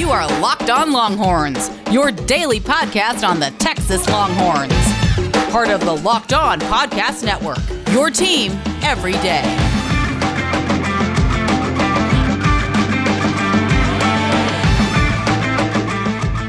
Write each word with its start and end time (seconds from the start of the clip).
You 0.00 0.08
are 0.12 0.26
Locked 0.40 0.70
On 0.70 0.92
Longhorns, 0.92 1.68
your 1.90 2.10
daily 2.10 2.58
podcast 2.58 3.22
on 3.22 3.38
the 3.38 3.50
Texas 3.58 4.08
Longhorns. 4.08 4.72
Part 5.52 5.68
of 5.68 5.80
the 5.80 5.94
Locked 5.94 6.32
On 6.32 6.58
Podcast 6.58 7.22
Network, 7.22 7.58
your 7.92 8.08
team 8.08 8.52
every 8.82 9.12
day. 9.12 9.42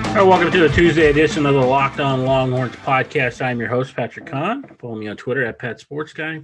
All 0.08 0.16
right, 0.16 0.24
welcome 0.24 0.50
to 0.50 0.60
the 0.60 0.72
Tuesday 0.74 1.10
edition 1.10 1.46
of 1.46 1.54
the 1.54 1.60
Locked 1.60 2.00
On 2.00 2.24
Longhorns 2.24 2.78
podcast. 2.78 3.42
I'm 3.46 3.60
your 3.60 3.68
host, 3.68 3.94
Patrick 3.94 4.28
Kahn. 4.28 4.64
Follow 4.80 4.96
me 4.96 5.10
on 5.10 5.18
Twitter 5.18 5.46
at 5.46 5.60
Pat 5.60 5.82
Sports 5.82 6.14
Guy. 6.14 6.36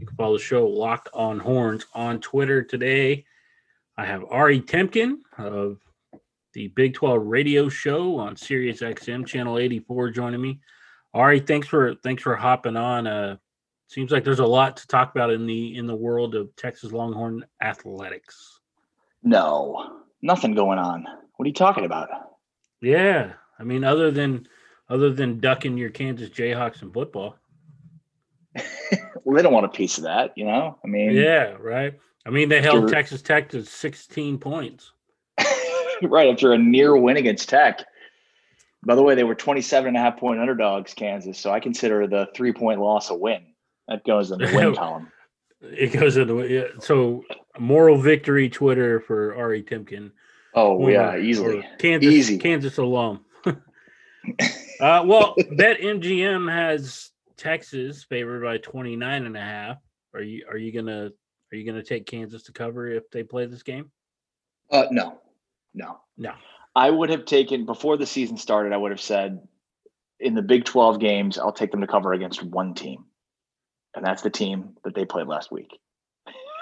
You 0.00 0.06
can 0.06 0.16
follow 0.16 0.36
the 0.36 0.42
show 0.42 0.66
Locked 0.66 1.10
On 1.12 1.38
Horns 1.38 1.86
on 1.94 2.20
Twitter 2.20 2.64
today. 2.64 3.24
I 3.96 4.04
have 4.04 4.24
Ari 4.28 4.62
Temkin 4.62 5.18
of 5.38 5.78
the 6.58 6.66
Big 6.66 6.92
12 6.92 7.24
radio 7.24 7.68
show 7.68 8.16
on 8.16 8.34
Sirius 8.34 8.80
XM 8.80 9.24
channel 9.24 9.58
84 9.58 10.10
joining 10.10 10.40
me. 10.40 10.58
Ari, 11.14 11.38
thanks 11.38 11.68
for 11.68 11.94
thanks 12.02 12.20
for 12.20 12.34
hopping 12.34 12.76
on. 12.76 13.06
Uh 13.06 13.36
seems 13.86 14.10
like 14.10 14.24
there's 14.24 14.40
a 14.40 14.46
lot 14.46 14.76
to 14.78 14.86
talk 14.88 15.12
about 15.14 15.30
in 15.30 15.46
the 15.46 15.76
in 15.76 15.86
the 15.86 15.94
world 15.94 16.34
of 16.34 16.54
Texas 16.56 16.90
Longhorn 16.90 17.44
athletics. 17.62 18.58
No, 19.22 20.00
nothing 20.20 20.52
going 20.52 20.80
on. 20.80 21.04
What 21.36 21.44
are 21.44 21.46
you 21.46 21.54
talking 21.54 21.84
about? 21.84 22.08
Yeah. 22.82 23.34
I 23.56 23.62
mean 23.62 23.84
other 23.84 24.10
than 24.10 24.48
other 24.90 25.12
than 25.12 25.38
ducking 25.38 25.78
your 25.78 25.90
Kansas 25.90 26.28
Jayhawks 26.28 26.82
in 26.82 26.90
football. 26.90 27.36
well, 29.22 29.36
they 29.36 29.42
don't 29.42 29.52
want 29.52 29.66
a 29.66 29.68
piece 29.68 29.96
of 29.96 30.04
that, 30.04 30.32
you 30.34 30.44
know? 30.44 30.76
I 30.84 30.88
mean, 30.88 31.12
yeah, 31.12 31.54
right. 31.60 31.94
I 32.26 32.30
mean, 32.30 32.48
they 32.48 32.60
held 32.60 32.88
Texas 32.88 33.22
Tech 33.22 33.48
to 33.50 33.64
16 33.64 34.38
points. 34.38 34.90
right 36.02 36.28
after 36.28 36.52
a 36.52 36.58
near 36.58 36.96
win 36.96 37.16
against 37.16 37.48
Tech. 37.48 37.84
By 38.84 38.94
the 38.94 39.02
way, 39.02 39.14
they 39.14 39.24
were 39.24 39.34
27 39.34 39.88
and 39.88 39.96
a 39.96 40.00
half 40.00 40.18
point 40.18 40.40
underdogs, 40.40 40.94
Kansas. 40.94 41.38
So 41.38 41.50
I 41.50 41.60
consider 41.60 42.06
the 42.06 42.28
three 42.34 42.52
point 42.52 42.80
loss 42.80 43.10
a 43.10 43.14
win. 43.14 43.46
That 43.88 44.04
goes 44.04 44.30
in 44.30 44.38
the 44.38 44.52
win 44.54 44.74
column. 44.76 45.10
It 45.60 45.92
goes 45.92 46.16
in 46.16 46.28
the 46.28 46.36
yeah, 46.36 46.64
so 46.78 47.24
moral 47.58 48.00
victory 48.00 48.48
Twitter 48.48 49.00
for 49.00 49.34
Ari 49.34 49.64
Temkin. 49.64 50.12
Oh 50.54 50.76
or, 50.76 50.90
yeah, 50.90 51.16
easily. 51.16 51.66
Kansas 51.78 52.12
Easy. 52.12 52.38
Kansas 52.38 52.78
alum. 52.78 53.24
uh, 53.44 55.02
well, 55.04 55.34
Bet 55.52 55.80
MGM 55.80 56.50
has 56.50 57.10
Texas 57.36 58.04
favored 58.04 58.44
by 58.44 58.58
29 58.58 59.26
and 59.26 59.36
a 59.36 59.40
half. 59.40 59.78
Are 60.14 60.22
you 60.22 60.46
are 60.48 60.56
you 60.56 60.72
gonna 60.72 61.10
are 61.52 61.56
you 61.56 61.64
going 61.64 61.82
to 61.82 61.86
take 61.86 62.06
Kansas 62.06 62.42
to 62.44 62.52
cover 62.52 62.88
if 62.88 63.10
they 63.10 63.22
play 63.22 63.46
this 63.46 63.62
game? 63.62 63.90
Uh, 64.70 64.84
no, 64.90 65.18
no, 65.74 65.98
no. 66.16 66.32
I 66.74 66.90
would 66.90 67.10
have 67.10 67.24
taken 67.24 67.66
before 67.66 67.96
the 67.96 68.06
season 68.06 68.36
started. 68.36 68.72
I 68.72 68.76
would 68.76 68.92
have 68.92 69.00
said 69.00 69.40
in 70.20 70.34
the 70.34 70.42
Big 70.42 70.64
Twelve 70.64 71.00
games, 71.00 71.38
I'll 71.38 71.52
take 71.52 71.70
them 71.70 71.80
to 71.80 71.86
cover 71.86 72.12
against 72.12 72.42
one 72.42 72.74
team, 72.74 73.04
and 73.94 74.04
that's 74.04 74.22
the 74.22 74.30
team 74.30 74.76
that 74.84 74.94
they 74.94 75.04
played 75.04 75.26
last 75.26 75.50
week. 75.50 75.70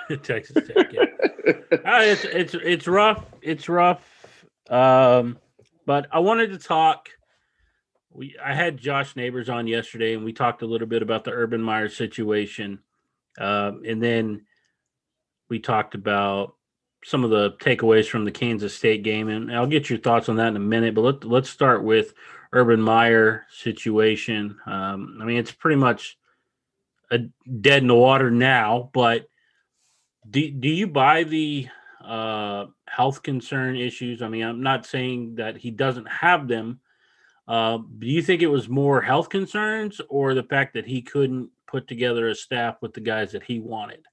Texas 0.23 0.67
Tech. 0.67 0.93
Yeah. 0.93 1.03
uh, 1.73 2.03
it's 2.03 2.25
it's 2.25 2.55
it's 2.55 2.87
rough. 2.87 3.25
It's 3.43 3.69
rough. 3.69 4.03
Um, 4.71 5.39
but 5.84 6.07
I 6.12 6.21
wanted 6.21 6.51
to 6.53 6.59
talk. 6.59 7.09
We 8.11 8.37
I 8.43 8.55
had 8.55 8.79
Josh 8.79 9.17
Neighbors 9.17 9.49
on 9.49 9.67
yesterday, 9.67 10.15
and 10.15 10.25
we 10.25 10.33
talked 10.33 10.62
a 10.62 10.67
little 10.67 10.87
bit 10.87 11.03
about 11.03 11.25
the 11.25 11.33
Urban 11.33 11.62
Meyer 11.62 11.89
situation, 11.89 12.81
um, 13.39 13.83
and 13.87 14.03
then 14.03 14.47
we 15.49 15.59
talked 15.59 15.95
about 15.95 16.55
some 17.07 17.23
of 17.23 17.31
the 17.31 17.53
takeaways 17.61 18.09
from 18.09 18.25
the 18.25 18.33
Kansas 18.33 18.75
State 18.75 19.05
game, 19.05 19.29
and 19.29 19.55
I'll 19.55 19.69
get 19.69 19.89
your 19.89 19.99
thoughts 20.01 20.29
on 20.29 20.35
that 20.37 20.49
in 20.49 20.57
a 20.57 20.61
minute. 20.61 20.93
But 20.93 21.03
let, 21.03 21.25
let's 21.25 21.49
start 21.49 21.85
with 21.85 22.15
Urban 22.53 22.81
Meyer 22.81 23.47
situation. 23.49 24.59
Um, 24.67 25.17
I 25.23 25.25
mean, 25.25 25.37
it's 25.37 25.53
pretty 25.53 25.77
much 25.77 26.19
a 27.12 27.21
dead 27.61 27.83
in 27.83 27.89
the 27.89 27.95
water 27.95 28.28
now. 28.28 28.91
But 28.93 29.28
do 30.28 30.50
do 30.50 30.69
you 30.69 30.89
buy 30.89 31.22
the 31.22 31.69
uh, 32.05 32.66
health 32.89 33.22
concern 33.22 33.77
issues? 33.77 34.21
I 34.21 34.28
mean, 34.28 34.43
I'm 34.43 34.65
not 34.65 34.84
saying 34.84 35.37
that 35.37 35.56
he 35.56 35.71
doesn't 35.71 36.09
have 36.09 36.49
them. 36.49 36.81
Uh, 37.47 37.78
do 38.00 38.09
you 38.09 38.21
think 38.21 38.43
it 38.43 38.49
was 38.49 38.69
more 38.69 39.00
health 39.00 39.28
concerns 39.28 40.00
or 40.09 40.34
the 40.34 40.43
fact 40.43 40.75
that 40.75 40.87
he 40.87 41.03
couldn't 41.03 41.50
put 41.69 41.87
together 41.87 42.28
a 42.28 42.34
staff 42.34 42.83
with 42.83 42.95
the 42.95 43.00
guys 43.00 43.31
that 43.31 43.45
he 43.45 43.61
wanted? 43.61 44.05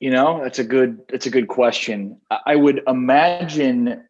You 0.00 0.10
know, 0.10 0.40
that's 0.42 0.58
a 0.58 0.64
good 0.64 1.00
that's 1.08 1.26
a 1.26 1.30
good 1.30 1.48
question. 1.48 2.20
I 2.44 2.54
would 2.54 2.82
imagine 2.86 4.04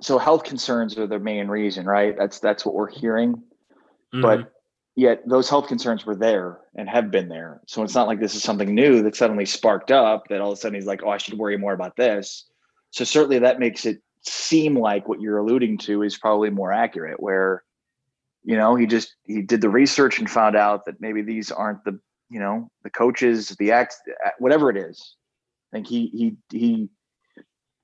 so 0.00 0.18
health 0.18 0.44
concerns 0.44 0.98
are 0.98 1.06
the 1.06 1.20
main 1.20 1.48
reason, 1.48 1.86
right? 1.86 2.16
That's 2.16 2.40
that's 2.40 2.66
what 2.66 2.74
we're 2.74 2.90
hearing. 2.90 3.34
Mm-hmm. 3.34 4.22
But 4.22 4.52
yet 4.96 5.22
those 5.26 5.48
health 5.48 5.68
concerns 5.68 6.04
were 6.04 6.16
there 6.16 6.58
and 6.74 6.88
have 6.88 7.10
been 7.10 7.28
there. 7.28 7.60
So 7.66 7.82
it's 7.84 7.94
not 7.94 8.08
like 8.08 8.20
this 8.20 8.34
is 8.34 8.42
something 8.42 8.74
new 8.74 9.02
that 9.02 9.14
suddenly 9.14 9.46
sparked 9.46 9.92
up 9.92 10.24
that 10.28 10.40
all 10.40 10.52
of 10.52 10.58
a 10.58 10.60
sudden 10.60 10.74
he's 10.74 10.86
like, 10.86 11.02
"Oh, 11.04 11.10
I 11.10 11.18
should 11.18 11.38
worry 11.38 11.56
more 11.56 11.74
about 11.74 11.96
this." 11.96 12.46
So 12.90 13.04
certainly 13.04 13.38
that 13.38 13.60
makes 13.60 13.86
it 13.86 14.02
seem 14.22 14.76
like 14.76 15.08
what 15.08 15.20
you're 15.20 15.38
alluding 15.38 15.78
to 15.78 16.02
is 16.02 16.16
probably 16.16 16.50
more 16.50 16.72
accurate 16.72 17.20
where 17.20 17.62
you 18.44 18.56
know, 18.56 18.76
he 18.76 18.86
just 18.86 19.16
he 19.24 19.42
did 19.42 19.62
the 19.62 19.70
research 19.70 20.18
and 20.18 20.30
found 20.30 20.54
out 20.54 20.84
that 20.84 21.00
maybe 21.00 21.22
these 21.22 21.50
aren't 21.50 21.82
the 21.84 21.98
you 22.34 22.40
know 22.40 22.68
the 22.82 22.90
coaches 22.90 23.50
the 23.60 23.70
act 23.70 23.94
uh, 24.26 24.30
whatever 24.40 24.68
it 24.68 24.76
is 24.76 25.16
i 25.72 25.76
think 25.76 25.86
he 25.86 26.08
he 26.08 26.58
he 26.58 26.88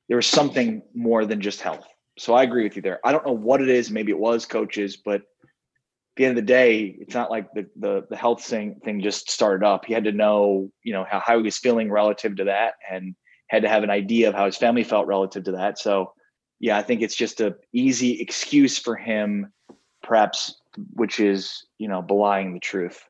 there 0.08 0.16
was 0.16 0.26
something 0.26 0.82
more 0.92 1.24
than 1.24 1.40
just 1.40 1.60
health. 1.60 1.86
So 2.18 2.34
i 2.34 2.42
agree 2.42 2.64
with 2.64 2.74
you 2.74 2.82
there. 2.82 2.98
I 3.04 3.12
don't 3.12 3.24
know 3.24 3.32
what 3.48 3.62
it 3.62 3.68
is. 3.68 3.92
Maybe 3.92 4.10
it 4.10 4.18
was 4.18 4.44
coaches 4.44 4.96
but 4.96 5.20
at 5.20 6.16
the 6.16 6.24
end 6.24 6.36
of 6.36 6.44
the 6.44 6.52
day 6.52 6.96
it's 7.00 7.14
not 7.14 7.30
like 7.30 7.46
the 7.54 7.66
the, 7.76 8.06
the 8.10 8.16
health 8.16 8.42
thing 8.42 8.80
thing 8.84 9.00
just 9.00 9.30
started 9.30 9.64
up. 9.64 9.84
He 9.84 9.94
had 9.94 10.04
to 10.04 10.12
know 10.12 10.70
you 10.82 10.92
know 10.92 11.06
how, 11.08 11.20
how 11.20 11.36
he 11.38 11.44
was 11.44 11.56
feeling 11.56 11.90
relative 11.90 12.36
to 12.36 12.44
that 12.44 12.74
and 12.90 13.14
had 13.46 13.62
to 13.62 13.68
have 13.68 13.84
an 13.84 13.90
idea 13.90 14.28
of 14.28 14.34
how 14.34 14.46
his 14.46 14.56
family 14.56 14.84
felt 14.84 15.06
relative 15.06 15.44
to 15.44 15.52
that. 15.52 15.78
So 15.78 16.12
yeah 16.60 16.76
i 16.76 16.82
think 16.82 17.00
it's 17.02 17.16
just 17.16 17.40
a 17.40 17.56
easy 17.72 18.20
excuse 18.20 18.78
for 18.78 18.94
him 18.94 19.52
perhaps 20.02 20.60
which 20.94 21.18
is 21.18 21.66
you 21.78 21.88
know 21.88 22.00
belying 22.02 22.54
the 22.54 22.60
truth 22.60 23.02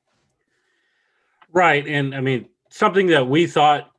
Right. 1.53 1.87
And 1.87 2.15
I 2.15 2.21
mean, 2.21 2.49
something 2.71 3.09
that 3.09 3.27
we 3.29 3.47
thought 3.47 3.91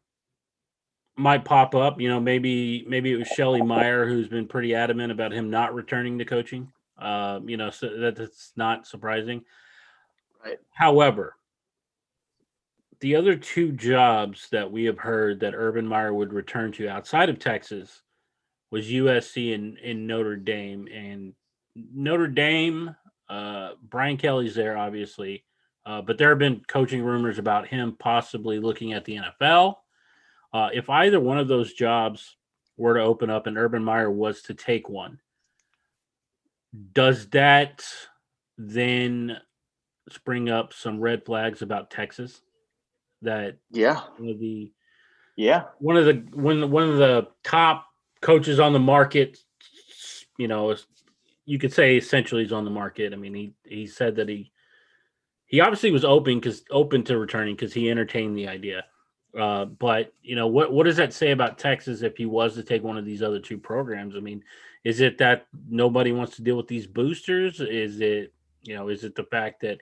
might 1.17 1.45
pop 1.45 1.75
up, 1.75 1.99
you 1.99 2.09
know, 2.09 2.19
maybe 2.19 2.85
maybe 2.87 3.11
it 3.11 3.17
was 3.17 3.27
Shelley 3.27 3.61
Meyer 3.61 4.07
who's 4.07 4.27
been 4.27 4.47
pretty 4.47 4.73
adamant 4.73 5.11
about 5.11 5.31
him 5.31 5.49
not 5.49 5.73
returning 5.73 6.17
to 6.19 6.25
coaching. 6.25 6.71
Uh, 6.97 7.39
you 7.45 7.57
know, 7.57 7.69
so 7.69 7.89
that, 7.97 8.15
that's 8.15 8.53
not 8.55 8.87
surprising. 8.87 9.43
Right. 10.43 10.57
However, 10.71 11.35
the 13.01 13.15
other 13.15 13.35
two 13.35 13.71
jobs 13.71 14.47
that 14.51 14.71
we 14.71 14.85
have 14.85 14.99
heard 14.99 15.39
that 15.39 15.55
Urban 15.55 15.87
Meyer 15.87 16.13
would 16.13 16.33
return 16.33 16.71
to 16.73 16.87
outside 16.87 17.29
of 17.29 17.39
Texas 17.39 18.03
was 18.69 18.87
USC 18.87 19.53
and, 19.53 19.77
in 19.79 20.07
Notre 20.07 20.37
Dame. 20.37 20.87
And 20.93 21.33
Notre 21.75 22.27
Dame, 22.27 22.95
uh, 23.27 23.71
Brian 23.81 24.17
Kelly's 24.17 24.55
there, 24.55 24.77
obviously. 24.77 25.43
Uh, 25.85 26.01
but 26.01 26.17
there 26.17 26.29
have 26.29 26.39
been 26.39 26.61
coaching 26.67 27.01
rumors 27.01 27.39
about 27.39 27.67
him 27.67 27.95
possibly 27.97 28.59
looking 28.59 28.93
at 28.93 29.05
the 29.05 29.17
NFL. 29.17 29.75
Uh, 30.53 30.69
if 30.73 30.89
either 30.89 31.19
one 31.19 31.37
of 31.37 31.47
those 31.47 31.73
jobs 31.73 32.35
were 32.77 32.95
to 32.95 33.01
open 33.01 33.29
up 33.29 33.47
and 33.47 33.57
Urban 33.57 33.83
Meyer 33.83 34.11
was 34.11 34.41
to 34.43 34.53
take 34.53 34.89
one, 34.89 35.19
does 36.93 37.27
that 37.29 37.83
then 38.57 39.37
spring 40.09 40.49
up 40.49 40.73
some 40.73 40.99
red 40.99 41.25
flags 41.25 41.61
about 41.61 41.89
Texas? 41.89 42.41
That 43.23 43.57
yeah, 43.69 44.01
one 44.17 44.29
of 44.29 44.39
the 44.39 44.71
yeah 45.35 45.65
one 45.79 45.95
of 45.95 46.05
the 46.05 46.13
one 46.33 46.71
one 46.71 46.89
of 46.89 46.97
the 46.97 47.27
top 47.43 47.85
coaches 48.21 48.59
on 48.59 48.73
the 48.73 48.79
market, 48.79 49.37
you 50.37 50.47
know, 50.47 50.75
you 51.45 51.59
could 51.59 51.71
say 51.71 51.97
essentially 51.97 52.43
he's 52.43 52.51
on 52.51 52.65
the 52.65 52.71
market. 52.71 53.13
I 53.13 53.15
mean, 53.15 53.33
he 53.33 53.53
he 53.63 53.85
said 53.85 54.15
that 54.15 54.27
he 54.27 54.51
he 55.51 55.59
obviously 55.59 55.91
was 55.91 56.05
open 56.05 56.39
because 56.39 56.63
open 56.71 57.03
to 57.03 57.17
returning 57.17 57.55
because 57.55 57.73
he 57.73 57.91
entertained 57.91 58.37
the 58.37 58.47
idea. 58.47 58.85
Uh, 59.37 59.65
but 59.65 60.13
you 60.23 60.35
know 60.35 60.47
what 60.47 60.71
what 60.71 60.85
does 60.85 60.95
that 60.95 61.13
say 61.13 61.31
about 61.31 61.57
Texas 61.57 62.01
if 62.01 62.17
he 62.17 62.25
was 62.25 62.55
to 62.55 62.63
take 62.63 62.83
one 62.83 62.97
of 62.97 63.05
these 63.05 63.21
other 63.21 63.39
two 63.39 63.57
programs? 63.57 64.15
I 64.15 64.19
mean, 64.19 64.43
is 64.85 65.01
it 65.01 65.17
that 65.19 65.45
nobody 65.69 66.13
wants 66.13 66.37
to 66.37 66.41
deal 66.41 66.55
with 66.55 66.67
these 66.67 66.87
boosters? 66.87 67.59
Is 67.59 67.99
it 67.99 68.33
you 68.63 68.75
know 68.75 68.87
is 68.87 69.03
it 69.03 69.13
the 69.13 69.25
fact 69.25 69.61
that 69.61 69.79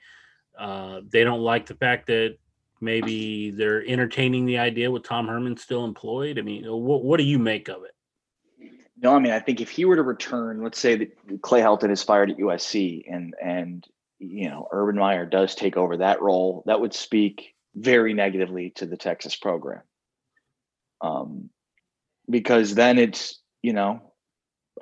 uh, 0.57 1.01
they 1.07 1.23
don't 1.23 1.41
like 1.41 1.67
the 1.67 1.75
fact 1.75 2.07
that 2.07 2.37
maybe 2.81 3.51
they're 3.51 3.85
entertaining 3.85 4.45
the 4.45 4.57
idea 4.57 4.89
with 4.89 5.03
Tom 5.03 5.27
Herman 5.27 5.55
still 5.55 5.85
employed? 5.85 6.39
I 6.39 6.41
mean, 6.41 6.65
what 6.65 7.03
what 7.03 7.17
do 7.17 7.23
you 7.23 7.37
make 7.37 7.69
of 7.69 7.83
it? 7.83 8.71
No, 9.01 9.15
I 9.15 9.19
mean, 9.19 9.31
I 9.31 9.39
think 9.39 9.61
if 9.61 9.69
he 9.69 9.85
were 9.85 9.95
to 9.95 10.03
return, 10.03 10.63
let's 10.63 10.79
say 10.79 10.95
that 10.95 11.41
Clay 11.41 11.61
Helton 11.61 11.91
is 11.91 12.01
fired 12.01 12.31
at 12.31 12.37
USC 12.37 13.03
and 13.07 13.35
and 13.41 13.87
you 14.19 14.49
know, 14.49 14.67
Urban 14.71 14.97
Meyer 14.97 15.25
does 15.25 15.55
take 15.55 15.77
over 15.77 15.97
that 15.97 16.21
role, 16.21 16.63
that 16.65 16.79
would 16.79 16.93
speak 16.93 17.55
very 17.75 18.13
negatively 18.13 18.71
to 18.71 18.85
the 18.85 18.97
Texas 18.97 19.35
program. 19.35 19.81
Um, 21.01 21.49
because 22.29 22.75
then 22.75 22.99
it's 22.99 23.39
you 23.61 23.73
know 23.73 24.01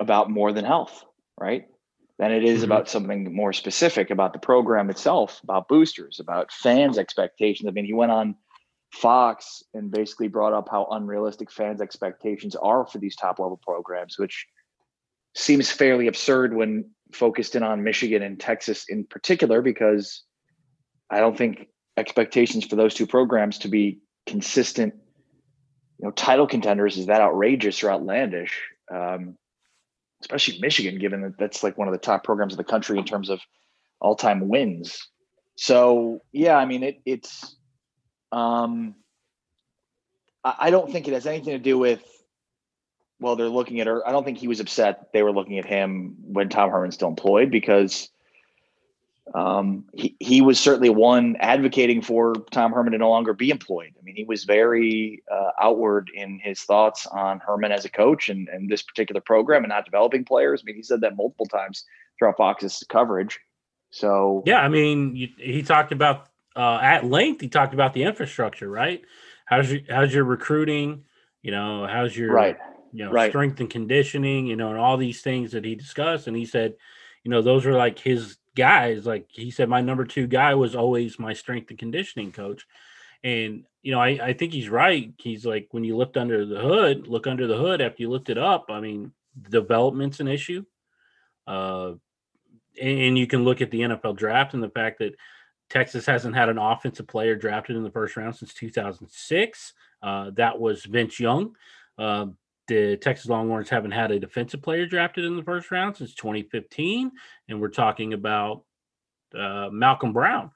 about 0.00 0.30
more 0.30 0.52
than 0.52 0.64
health, 0.64 1.04
right? 1.38 1.66
Then 2.18 2.32
it 2.32 2.44
is 2.44 2.62
mm-hmm. 2.62 2.72
about 2.72 2.88
something 2.88 3.34
more 3.34 3.52
specific 3.52 4.10
about 4.10 4.32
the 4.32 4.40
program 4.40 4.90
itself, 4.90 5.40
about 5.44 5.68
boosters, 5.68 6.18
about 6.18 6.52
fans' 6.52 6.98
expectations. 6.98 7.68
I 7.68 7.72
mean, 7.72 7.84
he 7.84 7.92
went 7.92 8.10
on 8.10 8.34
Fox 8.92 9.62
and 9.72 9.90
basically 9.90 10.28
brought 10.28 10.52
up 10.52 10.68
how 10.68 10.88
unrealistic 10.90 11.52
fans' 11.52 11.80
expectations 11.80 12.56
are 12.56 12.86
for 12.86 12.98
these 12.98 13.14
top 13.14 13.38
level 13.38 13.60
programs, 13.64 14.18
which 14.18 14.46
seems 15.34 15.70
fairly 15.70 16.08
absurd 16.08 16.54
when 16.54 16.90
focused 17.12 17.56
in 17.56 17.62
on 17.62 17.82
Michigan 17.82 18.22
and 18.22 18.38
Texas 18.38 18.84
in 18.88 19.04
particular, 19.04 19.62
because 19.62 20.22
I 21.10 21.20
don't 21.20 21.36
think 21.36 21.68
expectations 21.96 22.64
for 22.64 22.76
those 22.76 22.94
two 22.94 23.06
programs 23.06 23.58
to 23.58 23.68
be 23.68 24.00
consistent, 24.26 24.94
you 25.98 26.06
know, 26.06 26.12
title 26.12 26.46
contenders 26.46 26.96
is 26.96 27.06
that 27.06 27.20
outrageous 27.20 27.82
or 27.82 27.90
outlandish. 27.90 28.60
Um, 28.92 29.36
especially 30.20 30.58
Michigan, 30.60 30.98
given 30.98 31.22
that 31.22 31.38
that's 31.38 31.62
like 31.62 31.78
one 31.78 31.88
of 31.88 31.92
the 31.92 31.98
top 31.98 32.24
programs 32.24 32.52
in 32.52 32.56
the 32.56 32.64
country 32.64 32.98
in 32.98 33.04
terms 33.04 33.30
of 33.30 33.40
all-time 34.00 34.48
wins. 34.48 35.08
So 35.56 36.20
yeah, 36.32 36.56
I 36.56 36.64
mean 36.64 36.82
it, 36.82 37.00
it's 37.04 37.56
um, 38.32 38.94
I 40.44 40.70
don't 40.70 40.90
think 40.90 41.08
it 41.08 41.14
has 41.14 41.26
anything 41.26 41.52
to 41.52 41.58
do 41.58 41.78
with, 41.78 42.02
well, 43.20 43.36
they're 43.36 43.48
looking 43.48 43.80
at 43.80 43.86
her. 43.86 44.06
I 44.06 44.12
don't 44.12 44.24
think 44.24 44.38
he 44.38 44.48
was 44.48 44.60
upset 44.60 45.12
they 45.12 45.22
were 45.22 45.32
looking 45.32 45.58
at 45.58 45.64
him 45.64 46.16
when 46.22 46.48
Tom 46.48 46.70
Herman's 46.70 46.94
still 46.94 47.08
employed 47.08 47.50
because 47.50 48.08
um, 49.34 49.84
he, 49.92 50.16
he 50.20 50.40
was 50.40 50.58
certainly 50.58 50.90
one 50.90 51.36
advocating 51.40 52.00
for 52.00 52.34
Tom 52.50 52.72
Herman 52.72 52.92
to 52.92 52.98
no 52.98 53.10
longer 53.10 53.34
be 53.34 53.50
employed. 53.50 53.92
I 53.98 54.02
mean, 54.02 54.16
he 54.16 54.24
was 54.24 54.44
very 54.44 55.22
uh, 55.30 55.50
outward 55.60 56.10
in 56.14 56.38
his 56.38 56.62
thoughts 56.62 57.06
on 57.06 57.40
Herman 57.40 57.72
as 57.72 57.84
a 57.84 57.90
coach 57.90 58.28
and, 58.28 58.48
and 58.48 58.68
this 58.68 58.82
particular 58.82 59.20
program 59.20 59.64
and 59.64 59.70
not 59.70 59.84
developing 59.84 60.24
players. 60.24 60.62
I 60.62 60.64
mean, 60.64 60.76
he 60.76 60.82
said 60.82 61.00
that 61.02 61.16
multiple 61.16 61.46
times 61.46 61.84
throughout 62.18 62.36
Fox's 62.36 62.84
coverage. 62.88 63.38
So, 63.90 64.42
yeah, 64.46 64.60
I 64.60 64.68
mean, 64.68 65.16
you, 65.16 65.28
he 65.38 65.62
talked 65.62 65.92
about 65.92 66.28
uh, 66.56 66.78
at 66.82 67.04
length. 67.04 67.40
He 67.40 67.48
talked 67.48 67.74
about 67.74 67.94
the 67.94 68.02
infrastructure, 68.02 68.68
right? 68.68 69.02
How's 69.46 69.72
your 69.72 69.80
how's 69.88 70.12
your 70.12 70.24
recruiting? 70.24 71.04
You 71.42 71.52
know, 71.52 71.86
how's 71.86 72.14
your 72.16 72.32
right, 72.32 72.58
you 72.92 73.04
know, 73.04 73.10
right. 73.10 73.30
strength 73.30 73.60
and 73.60 73.70
conditioning? 73.70 74.46
You 74.46 74.56
know, 74.56 74.70
and 74.70 74.78
all 74.78 74.96
these 74.96 75.22
things 75.22 75.52
that 75.52 75.64
he 75.64 75.74
discussed. 75.74 76.26
And 76.26 76.36
he 76.36 76.46
said, 76.46 76.74
you 77.24 77.30
know, 77.30 77.42
those 77.42 77.66
are 77.66 77.74
like 77.74 77.98
his 77.98 78.38
guys. 78.56 79.06
Like 79.06 79.26
he 79.30 79.50
said, 79.50 79.68
my 79.68 79.80
number 79.80 80.04
two 80.04 80.26
guy 80.26 80.54
was 80.54 80.74
always 80.74 81.18
my 81.18 81.32
strength 81.32 81.70
and 81.70 81.78
conditioning 81.78 82.32
coach. 82.32 82.66
And 83.24 83.64
you 83.82 83.92
know, 83.92 84.00
I, 84.00 84.18
I 84.22 84.32
think 84.32 84.52
he's 84.52 84.68
right. 84.68 85.12
He's 85.18 85.46
like 85.46 85.68
when 85.70 85.84
you 85.84 85.96
looked 85.96 86.16
under 86.16 86.44
the 86.44 86.60
hood, 86.60 87.06
look 87.06 87.26
under 87.26 87.46
the 87.46 87.56
hood 87.56 87.80
after 87.80 88.02
you 88.02 88.10
looked 88.10 88.30
it 88.30 88.38
up. 88.38 88.66
I 88.68 88.80
mean, 88.80 89.12
development's 89.48 90.20
an 90.20 90.28
issue. 90.28 90.64
Uh, 91.46 91.94
and 92.80 93.18
you 93.18 93.26
can 93.26 93.44
look 93.44 93.60
at 93.60 93.70
the 93.70 93.80
NFL 93.80 94.16
draft 94.16 94.54
and 94.54 94.62
the 94.62 94.70
fact 94.70 94.98
that 94.98 95.14
Texas 95.70 96.06
hasn't 96.06 96.34
had 96.34 96.48
an 96.48 96.58
offensive 96.58 97.06
player 97.06 97.34
drafted 97.34 97.76
in 97.76 97.82
the 97.82 97.90
first 97.90 98.16
round 98.16 98.36
since 98.36 98.54
2006. 98.54 99.72
Uh, 100.02 100.30
that 100.34 100.58
was 100.58 100.84
Vince 100.84 101.18
Young. 101.18 101.56
Uh, 101.98 102.26
the 102.68 102.96
Texas 102.96 103.26
Longhorns 103.26 103.68
haven't 103.68 103.90
had 103.90 104.10
a 104.10 104.20
defensive 104.20 104.62
player 104.62 104.86
drafted 104.86 105.24
in 105.24 105.36
the 105.36 105.42
first 105.42 105.70
round 105.70 105.96
since 105.96 106.14
2015, 106.14 107.10
and 107.48 107.60
we're 107.60 107.68
talking 107.68 108.12
about 108.12 108.64
uh, 109.34 109.70
Malcom 109.70 110.12
Brown. 110.12 110.50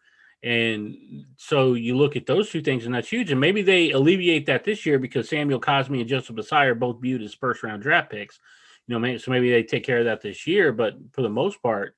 And 0.44 1.25
so 1.37 1.75
you 1.75 1.97
look 1.97 2.17
at 2.17 2.26
those 2.26 2.50
two 2.50 2.62
things, 2.62 2.85
and 2.85 2.94
that's 2.94 3.09
huge. 3.09 3.31
And 3.31 3.41
maybe 3.41 3.62
they 3.62 3.93
alleviate 3.93 4.47
that 4.47 4.64
this 4.64 4.85
year 4.85 4.99
because 4.99 5.29
Samuel 5.29 5.61
Cosmi 5.61 6.00
and 6.00 6.09
Joseph 6.09 6.37
Ossai 6.37 6.67
are 6.67 6.75
both 6.75 7.00
viewed 7.00 7.23
as 7.23 7.32
first 7.32 7.62
round 7.62 7.82
draft 7.82 8.11
picks. 8.11 8.41
You 8.87 8.99
know, 8.99 9.17
so 9.19 9.31
maybe 9.31 9.50
they 9.50 9.62
take 9.62 9.85
care 9.85 9.99
of 9.99 10.06
that 10.06 10.20
this 10.20 10.47
year. 10.47 10.73
But 10.73 10.97
for 11.12 11.23
the 11.23 11.29
most 11.29 11.62
part, 11.62 11.94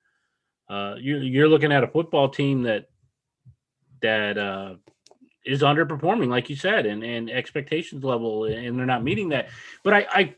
uh, 0.68 0.96
you, 0.98 1.18
you're 1.18 1.48
looking 1.48 1.72
at 1.72 1.84
a 1.84 1.88
football 1.88 2.28
team 2.28 2.62
that 2.64 2.88
that 4.02 4.36
uh, 4.36 4.74
is 5.44 5.62
underperforming, 5.62 6.28
like 6.28 6.48
you 6.48 6.56
said, 6.56 6.86
and, 6.86 7.02
and 7.02 7.30
expectations 7.30 8.02
level, 8.02 8.44
and 8.44 8.78
they're 8.78 8.86
not 8.86 9.04
meeting 9.04 9.28
that. 9.30 9.48
But 9.82 9.94
I 9.94 10.06
I, 10.10 10.34